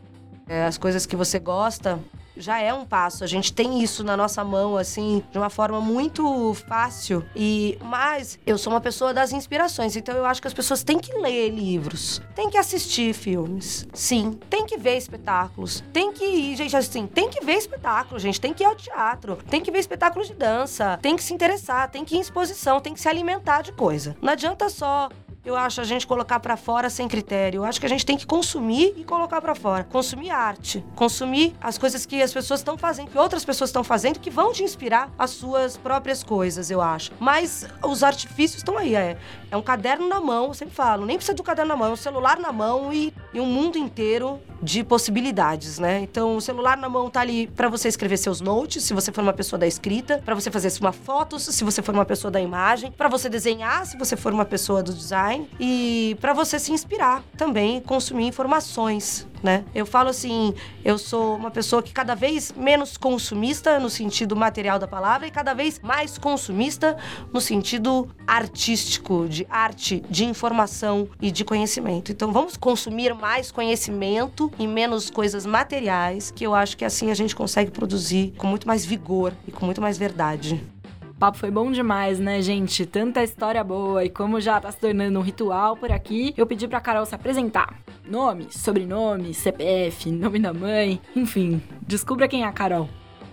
é, 0.48 0.64
as 0.64 0.78
coisas 0.78 1.06
que 1.06 1.16
você 1.16 1.38
gosta 1.38 2.00
já 2.40 2.60
é 2.60 2.74
um 2.74 2.86
passo. 2.86 3.24
A 3.24 3.28
gente 3.28 3.54
tem 3.54 3.84
isso 3.84 4.04
na 4.04 4.16
nossa 4.18 4.44
mão, 4.44 4.78
assim, 4.78 5.24
de 5.32 5.38
uma 5.38 5.50
forma 5.50 5.80
muito 5.80 6.54
fácil. 6.68 7.24
E 7.36 7.78
mas 7.82 8.40
eu 8.46 8.58
sou 8.58 8.74
uma 8.74 8.82
pessoa 8.82 9.14
das 9.14 9.32
inspirações, 9.32 9.96
então 9.96 10.16
eu 10.16 10.26
acho 10.26 10.42
que 10.42 10.48
as 10.48 10.54
pessoas 10.54 10.84
têm 10.84 10.98
que 10.98 11.14
ler 11.14 11.50
livros, 11.50 12.22
têm 12.36 12.50
que 12.50 12.58
assistir 12.58 13.14
filmes, 13.14 13.88
sim, 13.94 14.40
tem 14.50 14.66
que 14.66 14.78
ver 14.78 14.98
espetáculos, 14.98 15.84
tem 15.92 16.12
que 16.12 16.26
ir, 16.26 16.56
gente, 16.56 16.76
assim, 16.76 17.06
tem 17.06 17.30
que 17.30 17.44
ver 17.44 17.54
espetáculo, 17.54 18.20
gente, 18.20 18.40
tem 18.40 18.54
que 18.54 18.64
ir 18.64 18.66
ao 18.66 18.76
teatro, 18.76 19.38
tem 19.50 19.62
que 19.62 19.72
ver 19.72 19.80
espetáculos 19.80 20.28
de 20.28 20.34
dança, 20.34 20.98
tem 21.02 21.16
que 21.16 21.24
se 21.24 21.34
interessar, 21.34 21.90
tem 21.90 22.06
que 22.06 22.16
ir 22.16 22.20
em 22.20 22.22
exposição, 22.22 22.80
tem 22.80 22.94
que 22.94 23.00
se 23.00 23.10
alimentar 23.10 23.62
de 23.62 23.72
coisa. 23.72 24.16
Não 24.22 24.32
adianta 24.32 24.70
só 24.70 25.10
eu 25.46 25.56
acho 25.56 25.80
a 25.80 25.84
gente 25.84 26.06
colocar 26.06 26.40
para 26.40 26.58
fora 26.58 26.90
sem 26.90 27.08
critério. 27.08 27.60
Eu 27.60 27.66
acho 27.66 27.80
que 27.80 27.86
a 27.86 27.90
gente 27.90 28.06
tem 28.06 28.18
que 28.18 28.26
consumir 28.26 28.94
e 28.98 29.04
colocar 29.04 29.42
para 29.42 29.56
fora. 29.56 29.84
Consumir 29.84 30.30
arte, 30.30 30.84
consumir 30.96 31.56
as 31.62 31.78
coisas 31.78 32.06
que 32.06 32.22
as 32.22 32.34
pessoas 32.34 32.60
estão 32.60 32.78
fazendo, 32.78 33.10
que 33.10 33.18
outras 33.18 33.46
pessoas 33.46 33.70
estão 33.70 33.84
fazendo, 33.84 34.20
que 34.20 34.30
vão 34.30 34.52
te 34.52 34.64
inspirar 34.64 35.10
as 35.18 35.32
suas 35.32 35.78
próprias 35.78 36.24
coisas, 36.24 36.70
eu 36.70 36.82
acho. 36.82 37.12
Mas 37.20 37.68
os 37.84 38.04
artifícios 38.04 38.58
estão 38.58 38.78
aí, 38.78 38.96
é, 38.96 39.18
é 39.50 39.58
um 39.58 39.62
caderno 39.62 40.08
na 40.08 40.20
mão, 40.20 40.48
eu 40.48 40.54
sempre 40.54 40.76
falo, 40.76 41.06
nem 41.06 41.16
precisa 41.16 41.36
do 41.36 41.44
caderno 41.44 41.70
na 41.70 41.76
mão, 41.76 41.90
é 41.90 41.94
um 41.94 41.96
celular 41.96 42.38
na 42.40 42.52
mão 42.52 42.94
e, 42.94 43.14
e 43.34 43.40
um 43.40 43.46
mundo 43.46 43.78
inteiro 43.78 44.40
de 44.62 44.84
possibilidades, 44.84 45.80
né? 45.80 46.00
Então, 46.00 46.36
o 46.36 46.42
celular 46.42 46.78
na 46.78 46.90
mão 46.90 47.10
tá 47.10 47.22
ali 47.22 47.48
para 47.48 47.70
você 47.70 47.88
escrever 47.88 48.18
seus 48.18 48.42
notes, 48.42 48.84
se 48.84 48.94
você 48.94 49.12
for 49.12 49.22
uma 49.22 49.34
pessoa 49.34 49.60
da 49.60 49.68
escrita, 49.68 50.22
para 50.24 50.36
você 50.36 50.52
fazer 50.52 50.70
uma 50.82 50.92
foto, 50.92 51.40
se 51.40 51.64
você 51.64 51.82
for 51.82 51.94
uma 51.96 52.06
pessoa 52.06 52.30
da 52.30 52.42
imagem, 52.42 52.92
para 52.92 53.08
você 53.08 53.30
desenhar, 53.30 53.86
se 53.86 53.98
você 53.98 54.16
for 54.16 54.34
uma 54.34 54.46
pessoa 54.46 54.84
do 54.84 54.94
design 54.94 55.50
e 55.60 56.18
para 56.20 56.34
você 56.34 56.60
se 56.60 56.72
inspirar 56.72 57.24
também, 57.38 57.82
consumir 57.82 58.26
informações, 58.26 59.28
né? 59.44 59.64
Eu 59.74 59.86
falo 59.86 60.10
assim, 60.10 60.54
eu 60.84 60.98
sou 60.98 61.36
uma 61.36 61.52
pessoa 61.52 61.82
que 61.82 61.92
cada 61.92 62.16
vez 62.16 62.54
menos 62.56 62.98
consumista 62.98 63.80
no 63.80 63.90
sentido 63.90 64.36
material 64.36 64.80
da 64.80 64.88
palavra 64.88 65.28
e 65.28 65.32
cada 65.32 65.54
vez 65.54 65.80
mais 65.80 66.18
consumista 66.18 66.98
no 67.34 67.42
sentido 67.42 68.10
artístico, 68.28 69.28
de 69.28 69.46
arte, 69.50 70.04
de 70.10 70.26
informação 70.26 71.10
e 71.22 71.32
de 71.32 71.44
conhecimento. 71.44 72.12
Então 72.12 72.32
vamos 72.32 72.58
consumir 72.58 73.14
mais 73.14 73.52
conhecimento 73.52 74.52
e 74.60 74.68
menos 74.68 75.10
coisas 75.10 75.46
materiais, 75.46 76.32
que 76.32 76.46
eu 76.46 76.54
acho 76.54 76.78
que 76.78 76.86
assim 76.86 77.12
a 77.12 77.14
gente 77.14 77.36
consegue 77.36 77.72
produzir 77.72 78.34
com 78.38 78.48
muito 78.48 78.68
mais 78.68 78.86
vigor 78.86 79.34
e 79.48 79.52
com 79.52 79.66
muito 79.66 79.82
mais 79.82 79.98
verdade. 79.98 80.62
O 81.10 81.14
papo 81.20 81.38
foi 81.38 81.52
bom 81.52 81.70
demais, 81.70 82.18
né, 82.18 82.42
gente? 82.42 82.86
Tanta 82.86 83.22
história 83.22 83.62
boa 83.62 84.06
e 84.06 84.10
como 84.10 84.40
já 84.40 84.60
tá 84.62 84.72
se 84.72 84.78
tornando 84.78 85.20
um 85.20 85.22
ritual 85.22 85.76
por 85.76 85.92
aqui, 85.92 86.34
eu 86.38 86.48
pedi 86.48 86.66
pra 86.66 86.80
Carol 86.80 87.06
se 87.06 87.14
apresentar. 87.14 87.76
Nome, 88.10 88.48
sobrenome, 88.50 89.36
CPF, 89.36 90.10
nome 90.10 90.40
da 90.40 90.52
mãe, 90.52 91.00
enfim, 91.16 91.62
descubra 91.88 92.28
quem 92.28 92.42
é 92.42 92.48
a 92.48 92.52
Carol. 92.52 92.90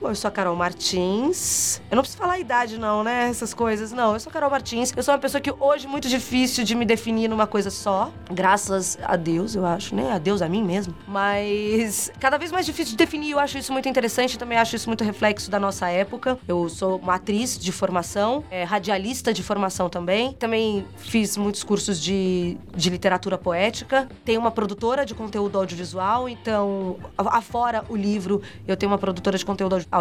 Eu 0.09 0.15
sou 0.15 0.29
a 0.29 0.31
Carol 0.31 0.55
Martins. 0.55 1.81
Eu 1.91 1.97
não 1.97 2.03
preciso 2.03 2.19
falar 2.19 2.35
a 2.35 2.39
idade, 2.39 2.79
não, 2.79 3.03
né? 3.03 3.29
Essas 3.29 3.53
coisas. 3.53 3.93
Não, 3.93 4.15
eu 4.15 4.21
sou 4.21 4.31
a 4.31 4.33
Carol 4.33 4.51
Martins. 4.51 4.93
Eu 4.97 5.03
sou 5.03 5.13
uma 5.13 5.21
pessoa 5.21 5.41
que 5.41 5.53
hoje 5.59 5.87
é 5.87 5.89
muito 5.89 6.09
difícil 6.09 6.65
de 6.65 6.75
me 6.75 6.85
definir 6.85 7.29
numa 7.29 7.47
coisa 7.47 7.71
só. 7.71 8.13
Graças 8.31 8.99
a 9.03 9.17
Deus, 9.17 9.55
eu 9.55 9.67
acho, 9.67 9.95
né? 9.95 10.13
A 10.13 10.19
Deus, 10.19 10.43
a 10.43 10.49
mim 10.49 10.63
mesmo. 10.63 10.95
Mas 11.09 12.11
cada 12.21 12.39
vez 12.39 12.53
mais 12.53 12.65
difícil 12.65 12.93
de 12.93 12.97
definir. 12.97 13.33
Eu 13.33 13.39
acho 13.39 13.59
isso 13.59 13.73
muito 13.73 13.89
interessante. 13.89 14.39
Também 14.39 14.59
acho 14.59 14.77
isso 14.77 14.89
muito 14.89 15.03
reflexo 15.03 15.51
da 15.51 15.59
nossa 15.59 15.89
época. 15.89 16.39
Eu 16.47 16.69
sou 16.69 16.99
uma 16.99 17.17
atriz 17.17 17.59
de 17.59 17.73
formação, 17.73 18.45
é, 18.51 18.63
radialista 18.65 19.33
de 19.33 19.43
formação 19.43 19.89
também. 19.89 20.33
Também 20.35 20.87
fiz 20.99 21.37
muitos 21.37 21.65
cursos 21.65 22.01
de, 22.01 22.57
de 22.75 22.91
literatura 22.91 23.37
poética. 23.37 24.09
Tenho 24.25 24.41
uma 24.41 24.51
produtora 24.51 25.05
de 25.05 25.15
conteúdo 25.15 25.59
audiovisual. 25.59 26.29
Então, 26.29 26.97
afora 27.17 27.85
o 27.89 27.97
livro, 27.97 28.41
eu 28.67 28.77
tenho 28.77 28.91
uma 28.91 28.99
produtora 28.99 29.37
de 29.37 29.45
conteúdo 29.45 29.75
audiovisual, 29.75 29.96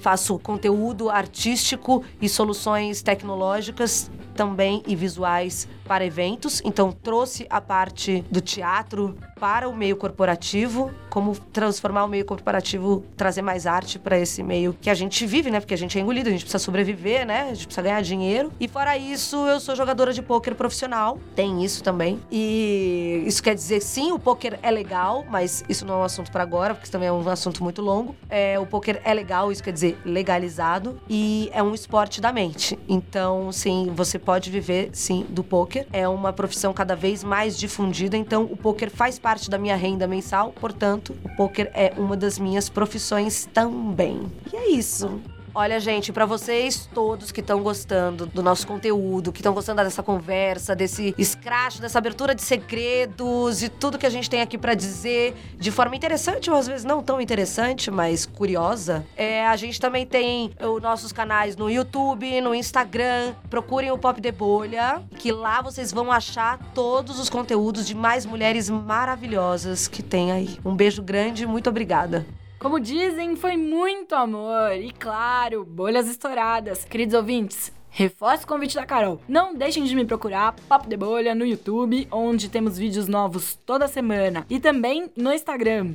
faço 0.00 0.38
conteúdo 0.38 1.10
artístico 1.10 2.04
e 2.20 2.28
soluções 2.28 3.02
tecnológicas 3.02 4.10
também 4.34 4.82
e 4.86 4.96
visuais 4.96 5.68
para 5.92 6.06
eventos. 6.06 6.62
Então 6.64 6.90
trouxe 6.90 7.46
a 7.50 7.60
parte 7.60 8.24
do 8.30 8.40
teatro 8.40 9.14
para 9.38 9.68
o 9.68 9.76
meio 9.76 9.94
corporativo, 9.94 10.90
como 11.10 11.36
transformar 11.36 12.04
o 12.04 12.08
meio 12.08 12.24
corporativo, 12.24 13.04
trazer 13.16 13.42
mais 13.42 13.66
arte 13.66 13.98
para 13.98 14.16
esse 14.16 14.42
meio 14.42 14.72
que 14.80 14.88
a 14.88 14.94
gente 14.94 15.26
vive, 15.26 15.50
né? 15.50 15.60
Porque 15.60 15.74
a 15.74 15.76
gente 15.76 15.98
é 15.98 16.00
engolido, 16.00 16.28
a 16.28 16.32
gente 16.32 16.44
precisa 16.44 16.64
sobreviver, 16.64 17.26
né? 17.26 17.50
A 17.50 17.54
gente 17.54 17.66
precisa 17.66 17.82
ganhar 17.82 18.00
dinheiro. 18.00 18.50
E 18.58 18.68
fora 18.68 18.96
isso, 18.96 19.36
eu 19.48 19.60
sou 19.60 19.76
jogadora 19.76 20.14
de 20.14 20.22
pôquer 20.22 20.54
profissional, 20.54 21.18
tem 21.34 21.62
isso 21.62 21.82
também. 21.82 22.20
E 22.30 23.24
isso 23.26 23.42
quer 23.42 23.54
dizer 23.54 23.82
sim, 23.82 24.12
o 24.12 24.18
pôquer 24.18 24.58
é 24.62 24.70
legal, 24.70 25.26
mas 25.28 25.62
isso 25.68 25.84
não 25.84 25.94
é 25.94 25.98
um 25.98 26.04
assunto 26.04 26.32
para 26.32 26.42
agora, 26.42 26.72
porque 26.72 26.84
isso 26.84 26.92
também 26.92 27.08
é 27.08 27.12
um 27.12 27.28
assunto 27.28 27.62
muito 27.62 27.82
longo. 27.82 28.16
É, 28.30 28.58
o 28.58 28.64
pôquer 28.64 29.02
é 29.04 29.12
legal, 29.12 29.52
isso 29.52 29.62
quer 29.62 29.72
dizer 29.72 29.98
legalizado 30.06 30.98
e 31.10 31.50
é 31.52 31.62
um 31.62 31.74
esporte 31.74 32.18
da 32.18 32.32
mente. 32.32 32.78
Então, 32.88 33.52
sim, 33.52 33.92
você 33.94 34.18
pode 34.18 34.50
viver 34.50 34.88
sim 34.94 35.26
do 35.28 35.44
pôquer. 35.44 35.81
É 35.92 36.06
uma 36.06 36.32
profissão 36.32 36.72
cada 36.72 36.94
vez 36.94 37.24
mais 37.24 37.58
difundida, 37.58 38.16
então 38.16 38.44
o 38.44 38.56
pôquer 38.56 38.90
faz 38.90 39.18
parte 39.18 39.48
da 39.48 39.58
minha 39.58 39.76
renda 39.76 40.06
mensal, 40.06 40.52
portanto, 40.52 41.16
o 41.24 41.36
poker 41.36 41.70
é 41.74 41.92
uma 41.96 42.16
das 42.16 42.38
minhas 42.38 42.68
profissões 42.68 43.48
também. 43.52 44.20
E 44.52 44.56
é 44.56 44.70
isso. 44.70 45.20
Olha, 45.54 45.78
gente, 45.78 46.14
para 46.14 46.24
vocês 46.24 46.88
todos 46.94 47.30
que 47.30 47.40
estão 47.40 47.62
gostando 47.62 48.24
do 48.24 48.42
nosso 48.42 48.66
conteúdo, 48.66 49.30
que 49.30 49.40
estão 49.40 49.52
gostando 49.52 49.82
dessa 49.82 50.02
conversa, 50.02 50.74
desse 50.74 51.14
escracho, 51.18 51.82
dessa 51.82 51.98
abertura 51.98 52.34
de 52.34 52.40
segredos 52.40 53.62
e 53.62 53.68
tudo 53.68 53.98
que 53.98 54.06
a 54.06 54.10
gente 54.10 54.30
tem 54.30 54.40
aqui 54.40 54.56
para 54.56 54.72
dizer 54.72 55.34
de 55.58 55.70
forma 55.70 55.94
interessante 55.94 56.50
ou 56.50 56.56
às 56.56 56.66
vezes 56.66 56.86
não 56.86 57.02
tão 57.02 57.20
interessante, 57.20 57.90
mas 57.90 58.24
curiosa, 58.24 59.04
é, 59.14 59.46
a 59.46 59.54
gente 59.56 59.78
também 59.78 60.06
tem 60.06 60.52
os 60.58 60.80
nossos 60.80 61.12
canais 61.12 61.54
no 61.54 61.68
YouTube, 61.68 62.40
no 62.40 62.54
Instagram. 62.54 63.34
Procurem 63.50 63.90
o 63.90 63.98
Pop 63.98 64.22
de 64.22 64.32
Bolha, 64.32 65.02
que 65.18 65.30
lá 65.30 65.60
vocês 65.60 65.92
vão 65.92 66.10
achar 66.10 66.58
todos 66.74 67.20
os 67.20 67.28
conteúdos 67.28 67.86
de 67.86 67.94
mais 67.94 68.24
mulheres 68.24 68.70
maravilhosas 68.70 69.86
que 69.86 70.02
tem 70.02 70.32
aí. 70.32 70.58
Um 70.64 70.74
beijo 70.74 71.02
grande, 71.02 71.46
muito 71.46 71.68
obrigada. 71.68 72.24
Como 72.62 72.78
dizem, 72.78 73.34
foi 73.34 73.56
muito 73.56 74.14
amor. 74.14 74.72
E 74.76 74.92
claro, 74.92 75.64
bolhas 75.64 76.08
estouradas. 76.08 76.84
Queridos 76.84 77.12
ouvintes, 77.12 77.72
Reforço 77.90 78.44
o 78.44 78.46
convite 78.46 78.76
da 78.76 78.86
Carol. 78.86 79.20
Não 79.28 79.52
deixem 79.52 79.84
de 79.84 79.94
me 79.96 80.04
procurar 80.04 80.54
Papo 80.68 80.88
de 80.88 80.96
Bolha 80.96 81.34
no 81.34 81.44
YouTube, 81.44 82.06
onde 82.10 82.48
temos 82.48 82.78
vídeos 82.78 83.06
novos 83.08 83.58
toda 83.66 83.86
semana, 83.86 84.46
e 84.48 84.58
também 84.60 85.10
no 85.14 85.30
Instagram. 85.30 85.94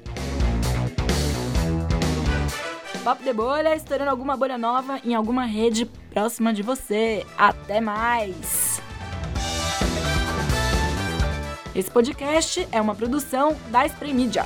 Papo 3.03 3.23
de 3.23 3.34
Bolha 3.34 3.73
estourando 3.73 4.12
alguma 4.12 4.36
bolha 4.36 4.58
nova 4.58 4.99
em 5.03 5.15
alguma 5.15 5.45
rede 5.45 5.86
próxima 6.12 6.53
de 6.53 6.62
você. 6.62 7.25
Até 7.38 7.80
mais! 7.80 8.82
Esse 11.73 11.89
podcast 11.89 12.67
é 12.71 12.82
uma 12.82 12.93
produção 12.93 13.56
da 13.71 13.88
Spray 13.88 14.13
Media. 14.13 14.45